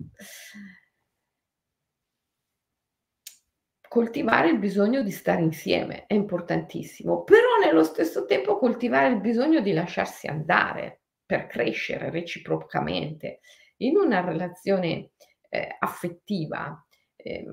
coltivare 3.88 4.50
il 4.50 4.58
bisogno 4.58 5.02
di 5.02 5.10
stare 5.10 5.42
insieme 5.42 6.04
è 6.06 6.14
importantissimo, 6.14 7.24
però 7.24 7.56
nello 7.64 7.82
stesso 7.82 8.26
tempo 8.26 8.58
coltivare 8.58 9.08
il 9.08 9.20
bisogno 9.20 9.60
di 9.60 9.72
lasciarsi 9.72 10.26
andare 10.26 11.00
per 11.24 11.46
crescere 11.46 12.10
reciprocamente 12.10 13.40
in 13.78 13.96
una 13.96 14.20
relazione 14.20 15.10
eh, 15.48 15.76
affettiva, 15.78 16.86
eh, 17.20 17.44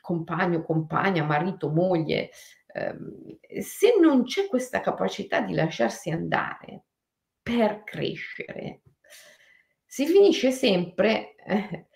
compagno, 0.00 0.62
compagna, 0.62 1.24
marito, 1.24 1.70
moglie. 1.70 2.30
Eh, 2.66 3.62
se 3.62 3.98
non 3.98 4.24
c'è 4.24 4.46
questa 4.46 4.80
capacità 4.80 5.40
di 5.40 5.54
lasciarsi 5.54 6.10
andare 6.10 6.84
per 7.42 7.82
crescere, 7.82 8.82
si 9.86 10.06
finisce 10.06 10.50
sempre 10.50 11.34
eh, 11.36 11.86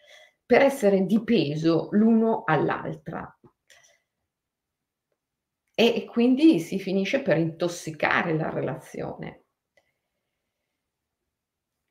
per 0.47 0.63
essere 0.63 1.05
di 1.05 1.23
peso 1.23 1.89
l'uno 1.93 2.45
all'altra. 2.45 3.39
E 5.75 6.05
quindi 6.05 6.59
si 6.59 6.79
finisce 6.79 7.23
per 7.23 7.37
intossicare 7.37 8.35
la 8.35 8.51
relazione. 8.51 9.45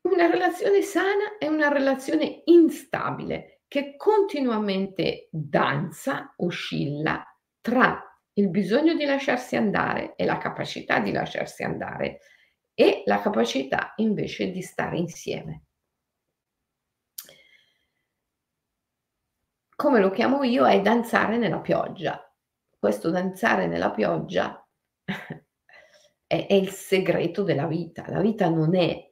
Una 0.02 0.28
relazione 0.28 0.82
sana 0.82 1.38
è 1.38 1.48
una 1.48 1.67
relazione 1.67 2.41
instabile 2.46 3.61
che 3.72 3.96
continuamente 3.96 5.30
danza, 5.32 6.34
oscilla 6.36 7.24
tra 7.62 8.04
il 8.34 8.50
bisogno 8.50 8.96
di 8.96 9.06
lasciarsi 9.06 9.56
andare 9.56 10.16
e 10.18 10.26
la 10.26 10.38
capacità 10.38 11.00
di 11.00 11.14
lasciarsi 11.14 11.64
andare 11.64 12.20
e 12.74 13.04
la 13.06 13.22
capacità 13.22 13.94
invece 13.96 14.52
di 14.52 14.62
stare 14.62 14.98
insieme. 14.98 15.64
come 19.82 20.00
lo 20.00 20.12
chiamo 20.12 20.44
io, 20.44 20.68
è 20.68 20.80
danzare 20.80 21.38
nella 21.38 21.60
pioggia. 21.60 22.24
Questo 22.78 23.10
danzare 23.10 23.66
nella 23.66 23.89
pioggia 23.89 24.64
è, 25.04 26.45
è 26.48 26.54
il 26.54 26.70
segreto 26.70 27.41
della 27.41 27.66
vita. 27.66 28.06
La 28.08 28.22
vita 28.22 28.48
non 28.48 28.76
è 28.76 29.12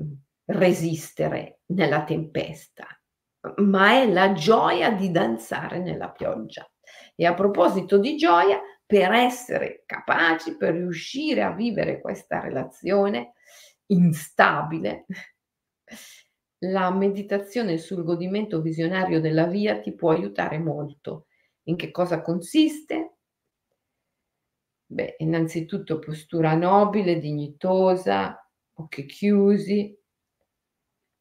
mm, 0.00 0.12
resistere 0.44 1.62
nella 1.72 2.04
tempesta, 2.04 2.86
ma 3.56 3.92
è 3.92 4.10
la 4.10 4.32
gioia 4.32 4.90
di 4.90 5.10
danzare 5.10 5.78
nella 5.78 6.10
pioggia. 6.10 6.68
E 7.14 7.26
a 7.26 7.34
proposito 7.34 7.98
di 7.98 8.16
gioia, 8.16 8.60
per 8.86 9.12
essere 9.12 9.82
capaci, 9.84 10.56
per 10.56 10.74
riuscire 10.74 11.42
a 11.42 11.52
vivere 11.52 12.00
questa 12.00 12.40
relazione 12.40 13.32
instabile, 13.86 15.06
la 16.62 16.90
meditazione 16.90 17.78
sul 17.78 18.04
godimento 18.04 18.60
visionario 18.60 19.20
della 19.20 19.46
via 19.46 19.80
ti 19.80 19.94
può 19.94 20.10
aiutare 20.10 20.58
molto. 20.58 21.26
In 21.64 21.76
che 21.76 21.90
cosa 21.90 22.22
consiste? 22.22 23.16
Beh, 24.86 25.16
innanzitutto 25.18 25.98
postura 25.98 26.54
nobile, 26.54 27.18
dignitosa, 27.18 28.42
occhi 28.74 29.04
chiusi, 29.04 29.97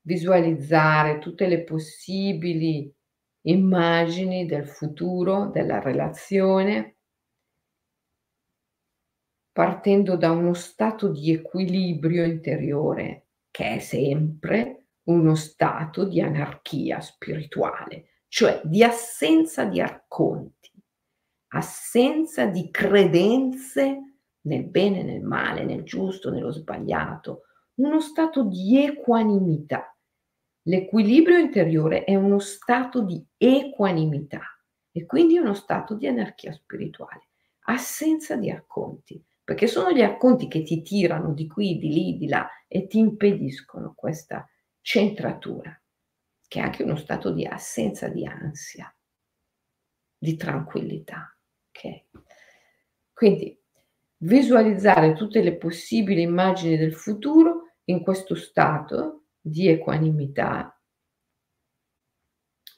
visualizzare 0.08 1.20
tutte 1.20 1.48
le 1.48 1.66
possibili 1.66 2.90
immagini 3.42 4.46
del 4.46 4.66
futuro, 4.66 5.50
della 5.50 5.82
relazione, 5.82 6.96
partendo 9.52 10.16
da 10.16 10.32
uno 10.32 10.54
stato 10.54 11.10
di 11.10 11.34
equilibrio 11.34 12.24
interiore 12.24 13.26
che 13.52 13.76
è 13.76 13.80
sempre 13.80 14.86
uno 15.08 15.36
stato 15.36 16.06
di 16.06 16.22
anarchia 16.22 17.02
spirituale, 17.02 18.24
cioè 18.30 18.62
di 18.64 18.84
assenza 18.84 19.66
di 19.66 19.82
arconti, 19.82 20.72
assenza 21.50 22.46
di 22.46 22.70
credenze 22.72 24.20
nel 24.42 24.70
bene, 24.70 25.04
nel 25.04 25.22
male, 25.22 25.66
nel 25.66 25.84
giusto, 25.84 26.30
nello 26.30 26.52
sbagliato, 26.52 27.42
uno 27.76 28.00
stato 28.00 28.44
di 28.44 28.86
equanimità. 28.86 29.97
L'equilibrio 30.68 31.38
interiore 31.38 32.04
è 32.04 32.16
uno 32.16 32.40
stato 32.40 33.02
di 33.02 33.26
equanimità 33.38 34.42
e 34.92 35.06
quindi 35.06 35.38
uno 35.38 35.54
stato 35.54 35.96
di 35.96 36.08
anarchia 36.08 36.52
spirituale, 36.52 37.30
assenza 37.68 38.36
di 38.36 38.50
arconti, 38.50 39.24
perché 39.46 39.66
sono 39.68 39.94
gli 39.94 40.02
arconti 40.02 40.50
che 40.50 40.64
ti 40.64 40.82
tirano 40.82 41.34
di 41.34 41.48
qui, 41.48 41.78
di 41.78 41.88
lì, 41.88 42.18
di 42.18 42.28
là 42.28 42.50
e 42.68 42.86
ti 42.88 42.98
impediscono 42.98 43.94
questa 43.96 44.46
centratura, 44.82 45.82
che 46.46 46.60
è 46.60 46.64
anche 46.64 46.84
uno 46.84 46.98
stato 46.98 47.32
di 47.32 47.46
assenza 47.46 48.10
di 48.10 48.26
ansia, 48.26 48.94
di 50.18 50.36
tranquillità. 50.36 51.34
Okay? 51.70 52.08
Quindi 53.14 53.58
visualizzare 54.18 55.14
tutte 55.14 55.42
le 55.42 55.56
possibili 55.56 56.24
immagini 56.24 56.76
del 56.76 56.94
futuro 56.94 57.76
in 57.86 58.02
questo 58.02 58.36
stato 58.36 59.27
di 59.40 59.68
equanimità, 59.68 60.80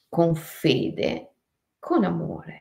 con 0.07 0.35
fede, 0.35 1.33
con 1.79 2.03
amore, 2.03 2.59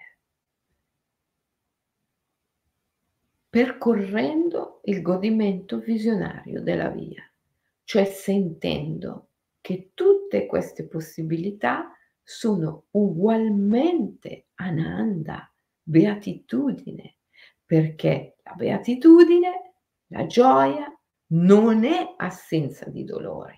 percorrendo 3.48 4.80
il 4.84 5.02
godimento 5.02 5.78
visionario 5.78 6.60
della 6.62 6.90
via, 6.90 7.22
cioè 7.84 8.04
sentendo 8.04 9.28
che 9.60 9.90
tutte 9.94 10.46
queste 10.46 10.86
possibilità 10.86 11.92
sono 12.22 12.84
ugualmente 12.90 14.48
ananda, 14.56 15.50
beatitudine, 15.82 17.16
perché 17.64 18.36
la 18.42 18.52
beatitudine, 18.52 19.72
la 20.08 20.26
gioia, 20.26 20.94
non 21.30 21.84
è 21.84 22.14
assenza 22.16 22.88
di 22.88 23.04
dolore, 23.04 23.57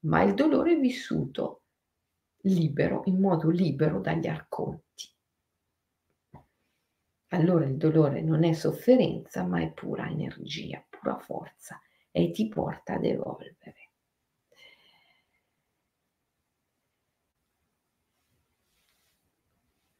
ma 0.00 0.22
il 0.22 0.34
dolore 0.34 0.76
vissuto 0.76 1.62
libero, 2.42 3.02
in 3.06 3.18
modo 3.18 3.50
libero 3.50 4.00
dagli 4.00 4.26
arconti. 4.26 5.12
Allora 7.32 7.66
il 7.66 7.76
dolore 7.76 8.22
non 8.22 8.44
è 8.44 8.52
sofferenza, 8.52 9.44
ma 9.44 9.60
è 9.60 9.70
pura 9.72 10.08
energia, 10.08 10.84
pura 10.88 11.18
forza 11.18 11.78
e 12.10 12.30
ti 12.30 12.48
porta 12.48 12.94
ad 12.94 13.04
evolvere. 13.04 13.90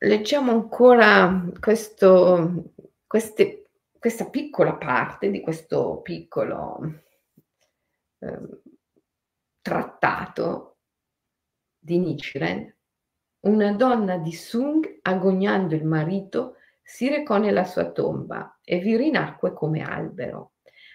Leggiamo 0.00 0.52
ancora 0.52 1.50
questo, 1.58 2.72
queste, 3.06 3.70
questa 3.98 4.30
piccola 4.30 4.76
parte 4.76 5.28
di 5.28 5.40
questo 5.40 6.00
piccolo 6.02 7.02
eh, 8.20 8.38
trattato 9.68 10.78
di 11.78 11.98
Nichiren, 11.98 12.74
una 13.40 13.72
donna 13.74 14.16
di 14.16 14.32
Sung, 14.32 15.00
agognando 15.02 15.74
il 15.74 15.84
marito, 15.84 16.54
si 16.82 17.10
recò 17.10 17.36
nella 17.36 17.64
sua 17.64 17.92
tomba 17.92 18.60
e 18.64 18.78
vi 18.78 18.96
rinacque 18.96 19.52
come 19.52 19.82
albero. 19.82 20.52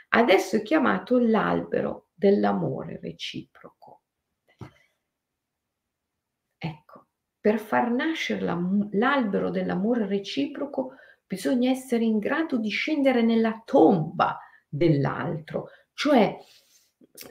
Adesso 0.10 0.56
è 0.56 0.64
chiamato 0.64 1.20
l'albero 1.20 2.08
dell'amore 2.16 3.00
reciproco. 3.00 4.02
Ecco, 6.58 7.06
per 7.40 7.60
far 7.60 7.92
nascere 7.92 8.42
la, 8.42 8.60
l'albero 8.94 9.52
dell'amore 9.52 10.08
reciproco 10.08 10.96
bisogna 11.28 11.70
essere 11.70 12.06
in 12.06 12.18
grado 12.18 12.58
di 12.58 12.70
scendere 12.70 13.22
nella 13.22 13.62
tomba 13.64 14.40
dell'altro, 14.68 15.68
cioè 15.94 16.36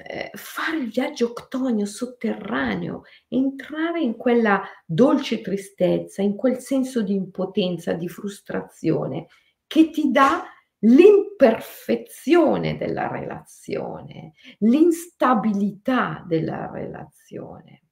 eh, 0.04 0.30
fare 0.34 0.76
il 0.78 0.90
viaggio 0.90 1.30
octonio 1.30 1.86
sotterraneo, 1.86 3.02
entrare 3.28 4.00
in 4.00 4.16
quella 4.16 4.62
dolce 4.86 5.40
tristezza, 5.40 6.22
in 6.22 6.36
quel 6.36 6.58
senso 6.58 7.02
di 7.02 7.14
impotenza, 7.14 7.92
di 7.92 8.08
frustrazione 8.08 9.26
che 9.66 9.90
ti 9.90 10.10
dà 10.10 10.44
l'imperfezione 10.84 12.76
della 12.76 13.08
relazione, 13.08 14.34
l'instabilità 14.58 16.24
della 16.26 16.70
relazione. 16.70 17.82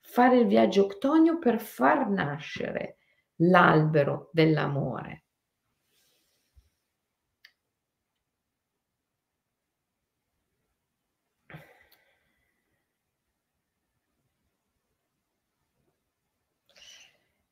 Fare 0.00 0.38
il 0.38 0.46
viaggio 0.46 0.84
octonio 0.84 1.38
per 1.38 1.60
far 1.60 2.08
nascere 2.08 2.98
l'albero 3.36 4.30
dell'amore. 4.32 5.24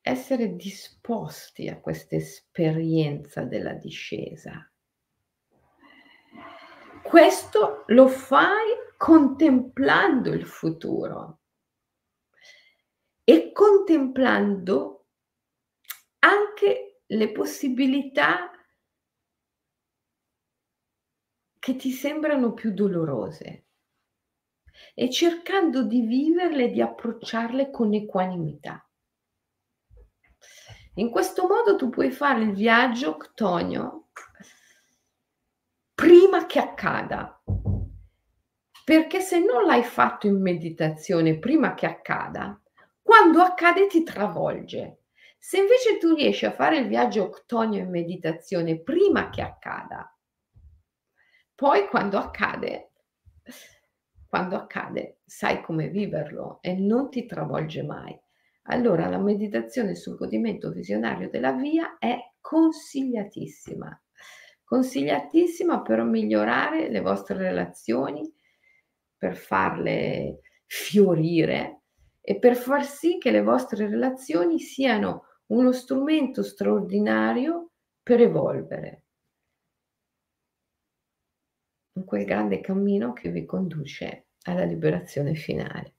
Essere 0.09 0.55
disposti 0.55 1.67
a 1.67 1.79
questa 1.79 2.15
esperienza 2.15 3.43
della 3.43 3.73
discesa. 3.73 4.69
Questo 7.03 7.83
lo 7.87 8.07
fai 8.07 8.67
contemplando 8.97 10.33
il 10.33 10.45
futuro 10.45 11.39
e 13.23 13.51
contemplando 13.51 15.05
anche 16.19 17.01
le 17.05 17.31
possibilità 17.31 18.51
che 21.59 21.75
ti 21.75 21.91
sembrano 21.91 22.53
più 22.53 22.73
dolorose 22.73 23.65
e 24.93 25.09
cercando 25.09 25.83
di 25.83 26.01
viverle 26.01 26.65
e 26.65 26.71
di 26.71 26.81
approcciarle 26.81 27.69
con 27.69 27.93
equanimità. 27.93 28.88
In 30.99 31.09
questo 31.11 31.47
modo 31.47 31.77
tu 31.77 31.89
puoi 31.89 32.11
fare 32.11 32.41
il 32.41 32.51
viaggio 32.51 33.11
octonio 33.11 34.09
prima 35.93 36.45
che 36.45 36.59
accada. 36.59 37.41
Perché 38.83 39.21
se 39.21 39.39
non 39.39 39.63
l'hai 39.63 39.83
fatto 39.83 40.27
in 40.27 40.41
meditazione 40.41 41.39
prima 41.39 41.73
che 41.73 41.85
accada, 41.85 42.61
quando 43.01 43.41
accade 43.41 43.87
ti 43.87 44.03
travolge. 44.03 45.03
Se 45.37 45.59
invece 45.59 45.97
tu 45.99 46.13
riesci 46.13 46.45
a 46.45 46.51
fare 46.51 46.79
il 46.79 46.89
viaggio 46.89 47.23
octonio 47.23 47.79
in 47.79 47.89
meditazione 47.89 48.81
prima 48.81 49.29
che 49.29 49.41
accada, 49.41 50.13
poi 51.55 51.87
quando 51.87 52.17
accade, 52.17 52.91
quando 54.27 54.57
accade, 54.57 55.19
sai 55.23 55.61
come 55.61 55.87
viverlo 55.87 56.57
e 56.61 56.73
non 56.73 57.09
ti 57.09 57.25
travolge 57.25 57.83
mai 57.83 58.19
allora 58.69 59.07
la 59.07 59.17
meditazione 59.17 59.95
sul 59.95 60.15
godimento 60.15 60.71
visionario 60.71 61.29
della 61.29 61.53
via 61.53 61.97
è 61.97 62.17
consigliatissima, 62.39 64.01
consigliatissima 64.63 65.81
per 65.81 66.03
migliorare 66.03 66.89
le 66.89 67.01
vostre 67.01 67.37
relazioni, 67.37 68.31
per 69.17 69.35
farle 69.35 70.41
fiorire 70.65 71.81
e 72.21 72.37
per 72.37 72.55
far 72.55 72.85
sì 72.85 73.17
che 73.17 73.31
le 73.31 73.41
vostre 73.41 73.87
relazioni 73.87 74.59
siano 74.59 75.25
uno 75.47 75.71
strumento 75.71 76.43
straordinario 76.43 77.71
per 78.03 78.21
evolvere 78.21 79.03
in 81.93 82.05
quel 82.05 82.23
grande 82.23 82.61
cammino 82.61 83.13
che 83.13 83.29
vi 83.29 83.45
conduce 83.45 84.27
alla 84.43 84.63
liberazione 84.63 85.33
finale. 85.33 85.98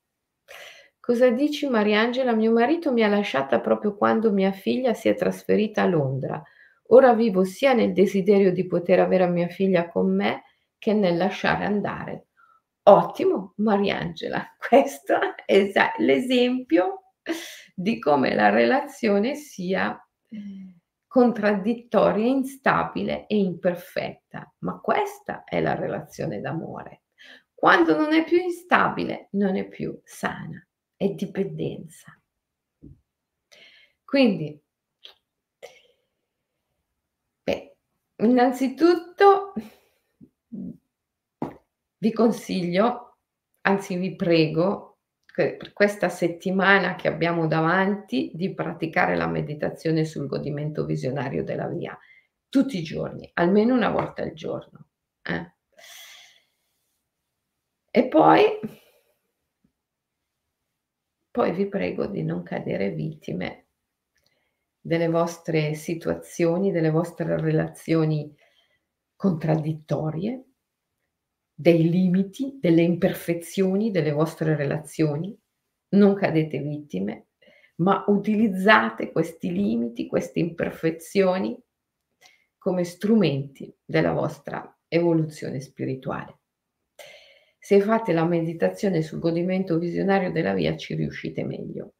Cosa 1.10 1.28
dici 1.30 1.68
Mariangela? 1.68 2.32
Mio 2.32 2.52
marito 2.52 2.92
mi 2.92 3.02
ha 3.02 3.08
lasciata 3.08 3.58
proprio 3.58 3.96
quando 3.96 4.30
mia 4.30 4.52
figlia 4.52 4.94
si 4.94 5.08
è 5.08 5.16
trasferita 5.16 5.82
a 5.82 5.86
Londra. 5.86 6.40
Ora 6.90 7.14
vivo 7.14 7.42
sia 7.42 7.72
nel 7.72 7.92
desiderio 7.92 8.52
di 8.52 8.64
poter 8.64 9.00
avere 9.00 9.26
mia 9.26 9.48
figlia 9.48 9.88
con 9.88 10.14
me 10.14 10.44
che 10.78 10.92
nel 10.92 11.16
lasciare 11.16 11.64
andare. 11.64 12.28
Ottimo, 12.84 13.54
Mariangela, 13.56 14.54
questo 14.56 15.18
è 15.44 15.72
l'esempio 15.96 17.00
di 17.74 17.98
come 17.98 18.32
la 18.32 18.50
relazione 18.50 19.34
sia 19.34 20.00
contraddittoria, 21.08 22.24
instabile 22.24 23.26
e 23.26 23.36
imperfetta, 23.36 24.48
ma 24.58 24.78
questa 24.78 25.42
è 25.42 25.60
la 25.60 25.74
relazione 25.74 26.40
d'amore. 26.40 27.02
Quando 27.52 27.96
non 27.96 28.12
è 28.12 28.22
più 28.22 28.38
instabile, 28.38 29.26
non 29.32 29.56
è 29.56 29.66
più 29.66 30.00
sana 30.04 30.64
è 31.00 31.08
dipendenza. 31.14 32.20
Quindi, 34.04 34.62
beh, 37.42 37.76
innanzitutto 38.16 39.54
vi 41.96 42.12
consiglio 42.12 43.16
anzi 43.62 43.96
vi 43.96 44.14
prego, 44.14 44.98
per 45.32 45.72
questa 45.72 46.10
settimana 46.10 46.96
che 46.96 47.08
abbiamo 47.08 47.46
davanti, 47.46 48.30
di 48.34 48.52
praticare 48.52 49.16
la 49.16 49.26
meditazione 49.26 50.04
sul 50.04 50.26
godimento 50.26 50.84
visionario 50.84 51.42
della 51.42 51.66
via, 51.66 51.98
tutti 52.50 52.76
i 52.76 52.82
giorni, 52.82 53.30
almeno 53.34 53.74
una 53.74 53.88
volta 53.88 54.20
al 54.22 54.34
giorno. 54.34 54.88
Eh. 55.22 55.54
E 57.90 58.06
poi, 58.06 58.79
poi 61.30 61.52
vi 61.52 61.68
prego 61.68 62.06
di 62.06 62.22
non 62.22 62.42
cadere 62.42 62.90
vittime 62.90 63.66
delle 64.80 65.08
vostre 65.08 65.74
situazioni, 65.74 66.72
delle 66.72 66.90
vostre 66.90 67.38
relazioni 67.40 68.34
contraddittorie, 69.14 70.44
dei 71.54 71.88
limiti, 71.90 72.58
delle 72.58 72.82
imperfezioni 72.82 73.90
delle 73.90 74.12
vostre 74.12 74.56
relazioni. 74.56 75.38
Non 75.90 76.14
cadete 76.14 76.58
vittime, 76.58 77.26
ma 77.76 78.04
utilizzate 78.06 79.12
questi 79.12 79.52
limiti, 79.52 80.06
queste 80.06 80.38
imperfezioni 80.38 81.60
come 82.56 82.84
strumenti 82.84 83.74
della 83.84 84.12
vostra 84.12 84.78
evoluzione 84.88 85.60
spirituale. 85.60 86.39
Se 87.62 87.80
fate 87.82 88.12
la 88.14 88.24
meditazione 88.24 89.02
sul 89.02 89.18
godimento 89.18 89.78
visionario 89.78 90.32
della 90.32 90.54
via 90.54 90.76
ci 90.78 90.94
riuscite 90.94 91.44
meglio. 91.44 91.92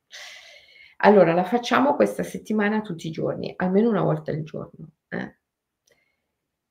Allora, 1.02 1.34
la 1.34 1.44
facciamo 1.44 1.94
questa 1.94 2.22
settimana 2.22 2.80
tutti 2.80 3.08
i 3.08 3.10
giorni, 3.10 3.52
almeno 3.56 3.90
una 3.90 4.02
volta 4.02 4.30
al 4.32 4.42
giorno. 4.42 4.92
Eh? 5.08 5.36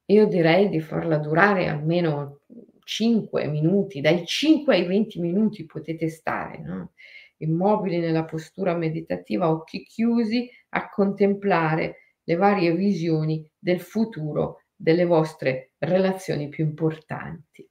Io 0.06 0.26
direi 0.26 0.70
di 0.70 0.82
farla 0.82 1.18
durare 1.20 1.68
almeno 1.68 2.42
5 2.84 3.46
minuti, 3.46 4.02
dai 4.02 4.26
5 4.26 4.76
ai 4.76 4.88
20 4.88 5.20
minuti 5.20 5.68
potete 5.68 6.10
stare, 6.10 6.60
no? 6.60 6.94
immobili 7.38 8.00
nella 8.00 8.26
postura 8.26 8.76
meditativa, 8.76 9.52
occhi 9.52 9.84
chiusi, 9.84 10.50
a 10.70 10.90
contemplare 10.90 12.16
le 12.24 12.36
varie 12.36 12.74
visioni 12.74 13.48
del 13.58 13.82
futuro 13.82 14.64
delle 14.76 15.06
vostre 15.06 15.74
relazioni 15.78 16.50
più 16.50 16.64
importanti, 16.64 17.69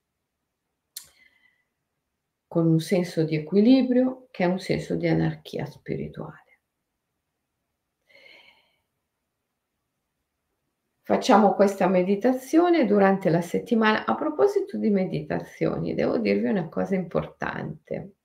con 2.48 2.66
un 2.66 2.80
senso 2.80 3.24
di 3.24 3.36
equilibrio 3.36 4.26
che 4.30 4.44
è 4.44 4.46
un 4.46 4.58
senso 4.58 4.96
di 4.96 5.06
anarchia 5.06 5.66
spirituale. 5.66 6.46
Facciamo 11.02 11.54
questa 11.54 11.88
meditazione 11.88 12.84
durante 12.84 13.30
la 13.30 13.40
settimana. 13.40 14.04
A 14.04 14.14
proposito 14.14 14.76
di 14.76 14.90
meditazioni, 14.90 15.94
devo 15.94 16.18
dirvi 16.18 16.48
una 16.48 16.68
cosa 16.68 16.96
importante. 16.96 18.16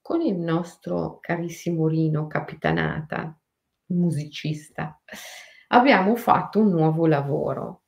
Con 0.00 0.20
il 0.20 0.36
nostro 0.36 1.18
carissimo 1.20 1.88
Rino 1.88 2.28
Capitanata, 2.28 3.36
musicista, 3.86 5.00
abbiamo 5.68 6.14
fatto 6.14 6.60
un 6.60 6.70
nuovo 6.70 7.06
lavoro. 7.06 7.82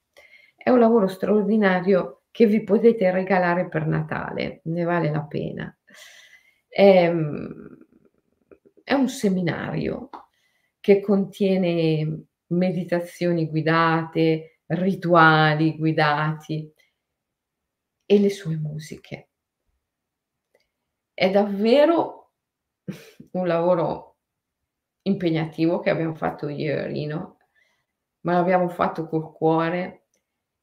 È 0.56 0.68
un 0.68 0.80
lavoro 0.80 1.06
straordinario 1.06 2.22
che 2.32 2.46
vi 2.46 2.64
potete 2.64 3.10
regalare 3.10 3.68
per 3.68 3.86
Natale, 3.86 4.62
ne 4.64 4.82
vale 4.82 5.10
la 5.10 5.22
pena. 5.22 5.72
È, 6.68 7.12
è 8.84 8.92
un 8.92 9.08
seminario 9.08 10.10
che 10.80 11.00
contiene 11.00 12.24
meditazioni 12.48 13.48
guidate, 13.48 14.60
rituali 14.66 15.76
guidati 15.76 16.72
e 18.06 18.18
le 18.18 18.30
sue 18.30 18.56
musiche. 18.56 19.28
È 21.12 21.30
davvero 21.30 22.32
un 23.32 23.46
lavoro 23.46 24.16
impegnativo 25.02 25.80
che 25.80 25.90
abbiamo 25.90 26.14
fatto 26.14 26.48
io 26.48 26.72
e 26.74 26.86
Rino, 26.86 27.38
ma 28.22 28.32
l'abbiamo 28.34 28.68
fatto 28.68 29.06
col 29.06 29.32
cuore, 29.32 30.06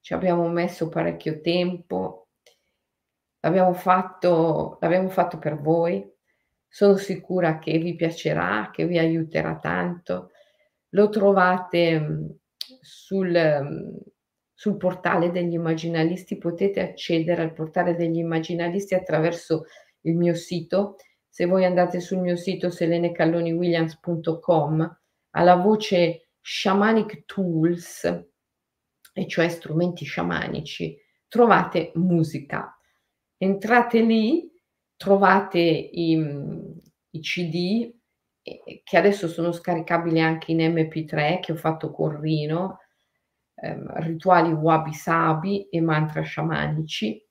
ci 0.01 0.13
abbiamo 0.13 0.47
messo 0.47 0.89
parecchio 0.89 1.41
tempo, 1.41 2.26
l'abbiamo 3.47 3.73
fatto, 3.73 4.77
l'abbiamo 4.81 5.09
fatto 5.09 5.39
per 5.39 5.59
voi. 5.59 6.05
Sono 6.67 6.97
sicura 6.97 7.59
che 7.59 7.77
vi 7.77 7.95
piacerà, 7.95 8.69
che 8.71 8.85
vi 8.85 8.97
aiuterà 8.97 9.57
tanto 9.57 10.31
lo 10.89 11.09
trovate 11.09 11.99
mhmm, 11.99 12.29
sul, 12.81 13.29
mhmm, 13.29 13.97
sul 14.53 14.77
portale 14.77 15.31
degli 15.31 15.53
immaginalisti, 15.53 16.37
potete 16.37 16.81
accedere 16.81 17.41
al 17.41 17.53
portale 17.53 17.95
degli 17.95 18.17
immaginalisti 18.17 18.93
attraverso 18.95 19.65
il 20.01 20.15
mio 20.15 20.33
sito. 20.33 20.95
Se 21.27 21.45
voi 21.45 21.65
andate 21.65 21.99
sul 21.99 22.19
mio 22.19 22.35
sito 22.35 22.69
selenecalloniwilliams.com 22.69 24.99
alla 25.31 25.55
voce 25.55 26.29
Shamanic 26.41 27.25
Tools, 27.25 28.03
e 29.13 29.27
cioè 29.27 29.49
strumenti 29.49 30.05
sciamanici, 30.05 30.97
trovate 31.27 31.91
musica. 31.95 32.76
Entrate 33.37 34.01
lì, 34.01 34.51
trovate 34.95 35.59
i, 35.59 36.13
i 37.11 37.19
CD, 37.19 37.93
che 38.83 38.97
adesso 38.97 39.27
sono 39.27 39.51
scaricabili 39.51 40.21
anche 40.21 40.51
in 40.53 40.59
MP3 40.59 41.39
che 41.41 41.51
ho 41.51 41.55
fatto 41.55 41.91
con 41.91 42.19
Rino, 42.19 42.79
ehm, 43.55 43.93
rituali 44.03 44.51
wabi 44.51 44.93
sabi 44.93 45.67
e 45.69 45.81
mantra 45.81 46.21
sciamanici 46.21 47.21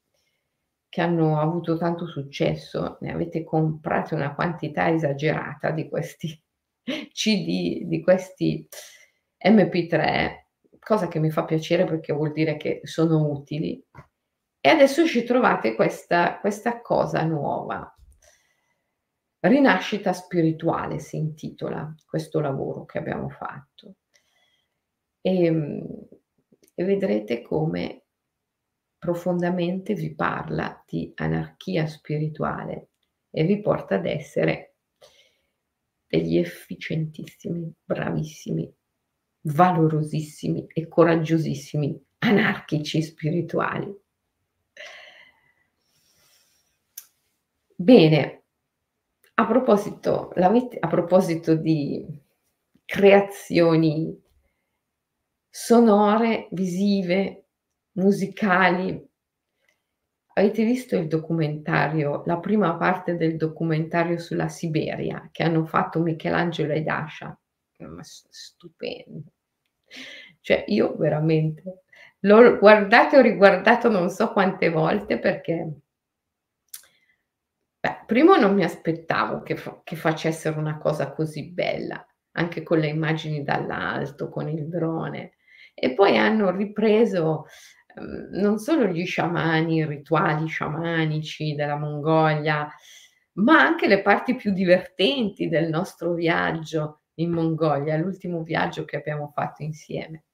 che 0.89 1.01
hanno 1.01 1.41
avuto 1.41 1.77
tanto 1.77 2.07
successo, 2.07 2.99
ne 3.01 3.13
avete 3.13 3.45
comprate 3.45 4.15
una 4.15 4.35
quantità 4.35 4.91
esagerata 4.91 5.71
di 5.71 5.89
questi 5.89 6.41
CD, 7.13 7.85
di 7.85 8.01
questi 8.03 8.67
MP3, 9.39 10.47
cosa 10.79 11.09
che 11.09 11.19
mi 11.19 11.31
fa 11.31 11.45
piacere 11.45 11.85
perché 11.85 12.13
vuol 12.13 12.33
dire 12.33 12.57
che 12.57 12.81
sono 12.85 13.29
utili. 13.31 13.83
E 14.67 14.69
adesso 14.69 15.07
ci 15.07 15.23
trovate 15.23 15.77
questa, 15.77 16.41
questa 16.41 16.81
cosa 16.81 17.23
nuova, 17.23 17.97
Rinascita 19.39 20.13
spirituale 20.13 20.99
si 20.99 21.17
intitola 21.19 21.95
questo 22.05 22.41
lavoro 22.41 22.85
che 22.85 22.99
abbiamo 22.99 23.29
fatto. 23.29 23.95
E, 25.21 25.45
ehm, 25.45 26.09
e 26.75 26.85
vedrete 26.85 27.43
come 27.43 28.07
profondamente 28.99 29.95
vi 29.95 30.13
parla 30.17 30.83
di 30.85 31.13
anarchia 31.15 31.87
spirituale 31.87 32.89
e 33.31 33.45
vi 33.45 33.61
porta 33.61 33.95
ad 33.95 34.07
essere 34.07 34.79
degli 36.09 36.39
efficientissimi, 36.39 37.73
bravissimi, 37.85 38.69
valorosissimi 39.43 40.67
e 40.67 40.89
coraggiosissimi 40.89 42.05
anarchici 42.19 43.01
spirituali. 43.01 44.06
Bene, 47.79 48.45
a 49.35 49.47
proposito, 49.47 50.31
a 50.31 50.89
proposito 50.89 51.55
di 51.55 52.07
creazioni 52.87 54.19
sonore, 55.51 56.49
visive, 56.53 57.45
musicali, 57.93 59.07
avete 60.35 60.65
visto 60.65 60.97
il 60.97 61.07
documentario, 61.07 62.23
la 62.25 62.39
prima 62.39 62.77
parte 62.77 63.17
del 63.17 63.37
documentario 63.37 64.19
sulla 64.19 64.49
Siberia 64.49 65.29
che 65.31 65.43
hanno 65.43 65.67
fatto 65.67 66.01
Michelangelo 66.01 66.73
e 66.73 66.83
Dasha? 66.83 67.39
Stupendo. 68.01 69.33
Cioè, 70.41 70.65
io 70.69 70.97
veramente 70.97 71.83
l'ho 72.21 72.59
guardato 72.59 73.17
e 73.17 73.23
riguardato 73.23 73.91
non 73.91 74.09
so 74.09 74.33
quante 74.33 74.71
volte 74.71 75.19
perché 75.19 75.81
Beh, 77.87 78.03
primo 78.05 78.35
non 78.35 78.53
mi 78.53 78.65
aspettavo 78.65 79.43
che, 79.43 79.55
fa- 79.55 79.81
che 79.85 79.95
facessero 79.95 80.59
una 80.59 80.77
cosa 80.77 81.13
così 81.13 81.53
bella, 81.53 82.05
anche 82.33 82.65
con 82.65 82.81
le 82.81 82.89
immagini 82.89 83.45
dall'alto, 83.45 84.29
con 84.29 84.49
il 84.49 84.67
drone. 84.69 85.35
E 85.73 85.95
poi 85.95 86.19
hanno 86.19 86.51
ripreso 86.51 87.47
ehm, 87.95 88.41
non 88.41 88.59
solo 88.59 88.87
gli 88.87 89.07
sciamani, 89.07 89.77
i 89.77 89.87
rituali 89.87 90.49
sciamanici 90.49 91.55
della 91.55 91.77
Mongolia, 91.77 92.69
ma 93.35 93.61
anche 93.61 93.87
le 93.87 94.03
parti 94.03 94.35
più 94.35 94.53
divertenti 94.53 95.49
del 95.49 95.69
nostro 95.69 96.13
viaggio 96.15 97.03
in 97.19 97.31
Mongolia, 97.31 97.97
l'ultimo 97.97 98.43
viaggio 98.43 98.85
che 98.85 98.97
abbiamo 98.97 99.31
fatto 99.33 99.63
insieme. 99.63 100.25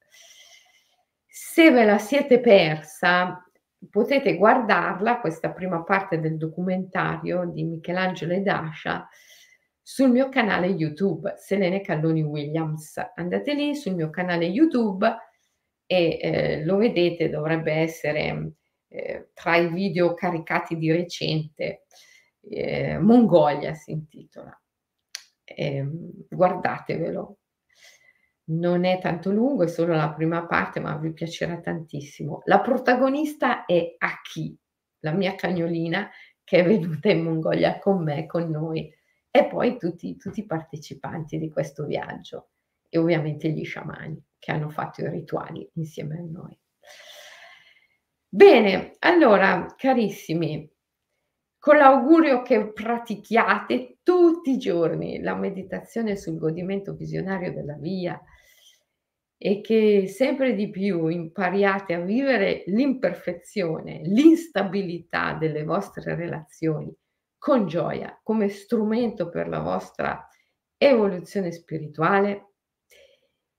Se 1.27 1.71
ve 1.71 1.85
la 1.85 1.99
siete 1.99 2.41
persa, 2.41 3.45
potete 3.91 4.37
guardarla, 4.37 5.21
questa 5.21 5.53
prima 5.53 5.83
parte 5.83 6.21
del 6.21 6.37
documentario 6.37 7.45
di 7.47 7.65
Michelangelo 7.65 8.33
e 8.33 8.41
Dasha, 8.41 9.09
sul 9.81 10.11
mio 10.11 10.29
canale 10.29 10.69
YouTube, 10.69 11.35
Selene 11.37 11.81
Calloni 11.81 12.23
Williams. 12.23 12.97
Andate 13.15 13.55
lì 13.55 13.75
sul 13.75 13.95
mio 13.95 14.11
canale 14.11 14.47
YouTube 14.47 15.07
e 15.87 16.19
eh, 16.23 16.65
lo 16.65 16.77
vedete, 16.77 17.29
dovrebbe 17.29 17.73
essere 17.73 18.53
eh, 18.89 19.31
tra 19.35 19.57
i 19.57 19.69
video 19.69 20.15
caricati 20.15 20.77
di 20.77 20.93
recente. 20.93 21.87
ehm, 22.49 23.03
Mongolia 23.05 23.75
si 23.75 23.93
intitola. 23.93 24.57
Ehm, 25.45 26.27
guardatevelo. 26.29 27.37
Non 28.45 28.85
è 28.85 28.99
tanto 29.01 29.31
lungo, 29.31 29.63
è 29.63 29.69
solo 29.69 29.95
la 29.95 30.13
prima 30.13 30.47
parte, 30.47 30.81
ma 30.81 30.97
vi 30.97 31.13
piacerà 31.13 31.61
tantissimo. 31.61 32.43
La 32.45 32.61
protagonista 32.61 33.65
è 33.65 33.95
Aki, 33.97 34.59
la 35.01 35.13
mia 35.13 35.35
cagnolina 35.35 36.11
che 36.45 36.59
è 36.59 36.65
venuta 36.65 37.09
in 37.11 37.23
Mongolia 37.23 37.79
con 37.79 38.03
me, 38.03 38.27
con 38.27 38.51
noi, 38.51 38.93
e 39.31 39.47
poi 39.47 39.79
tutti 39.79 40.17
tutti 40.17 40.41
i 40.41 40.47
partecipanti 40.47 41.39
di 41.39 41.51
questo 41.51 41.87
viaggio 41.87 42.51
e 42.89 42.99
ovviamente 42.99 43.49
gli 43.49 43.65
sciamani 43.65 44.23
che 44.39 44.53
hanno 44.53 44.69
fatto 44.69 45.01
i 45.01 45.09
rituali 45.09 45.67
insieme 45.75 46.19
a 46.19 46.23
noi. 46.23 46.59
Bene, 48.29 48.97
allora 48.99 49.73
carissimi, 49.77 50.71
con 51.59 51.77
l'augurio 51.77 52.43
che 52.43 52.73
pratichiate 52.73 53.99
tutti 54.03 54.51
i 54.51 54.59
giorni 54.59 55.21
la 55.21 55.35
meditazione 55.35 56.17
sul 56.17 56.37
godimento 56.37 56.93
visionario 56.95 57.53
della 57.53 57.77
via 57.77 58.21
e 59.45 59.61
che 59.61 60.07
sempre 60.07 60.55
di 60.55 60.71
più 60.71 61.09
impariate 61.09 61.95
a 61.95 62.01
vivere 62.01 62.63
l'imperfezione, 62.67 64.03
l'instabilità 64.05 65.35
delle 65.35 65.65
vostre 65.65 66.15
relazioni 66.15 66.95
con 67.37 67.67
gioia 67.67 68.21
come 68.23 68.49
strumento 68.49 69.29
per 69.29 69.49
la 69.49 69.59
vostra 69.59 70.29
evoluzione 70.77 71.51
spirituale. 71.51 72.53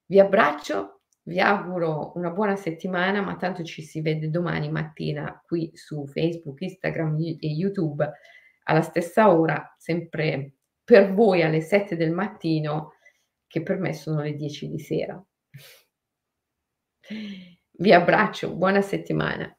Vi 0.06 0.22
abbraccio 0.22 1.02
vi 1.24 1.42
auguro 1.42 2.14
una 2.16 2.30
buona 2.30 2.56
settimana, 2.56 3.22
ma 3.22 3.36
tanto 3.36 3.64
ci 3.64 3.82
si 3.82 4.00
vede 4.00 4.30
domani 4.30 4.70
mattina 4.70 5.42
qui 5.46 5.72
su 5.74 6.06
Facebook, 6.06 6.62
Instagram 6.62 7.18
e 7.40 7.48
YouTube 7.48 8.10
alla 8.64 8.82
stessa 8.82 9.34
ora, 9.34 9.76
sempre 9.78 10.54
per 10.82 11.14
voi 11.14 11.42
alle 11.42 11.60
7 11.60 11.98
del 11.98 12.12
mattino, 12.12 12.94
che 13.48 13.62
per 13.62 13.80
me 13.80 13.94
sono 13.94 14.22
le 14.22 14.34
10 14.34 14.70
di 14.70 14.80
sera. 14.80 15.22
Vi 17.80 17.91
abbraccio, 17.93 18.54
buona 18.56 18.82
settimana. 18.82 19.56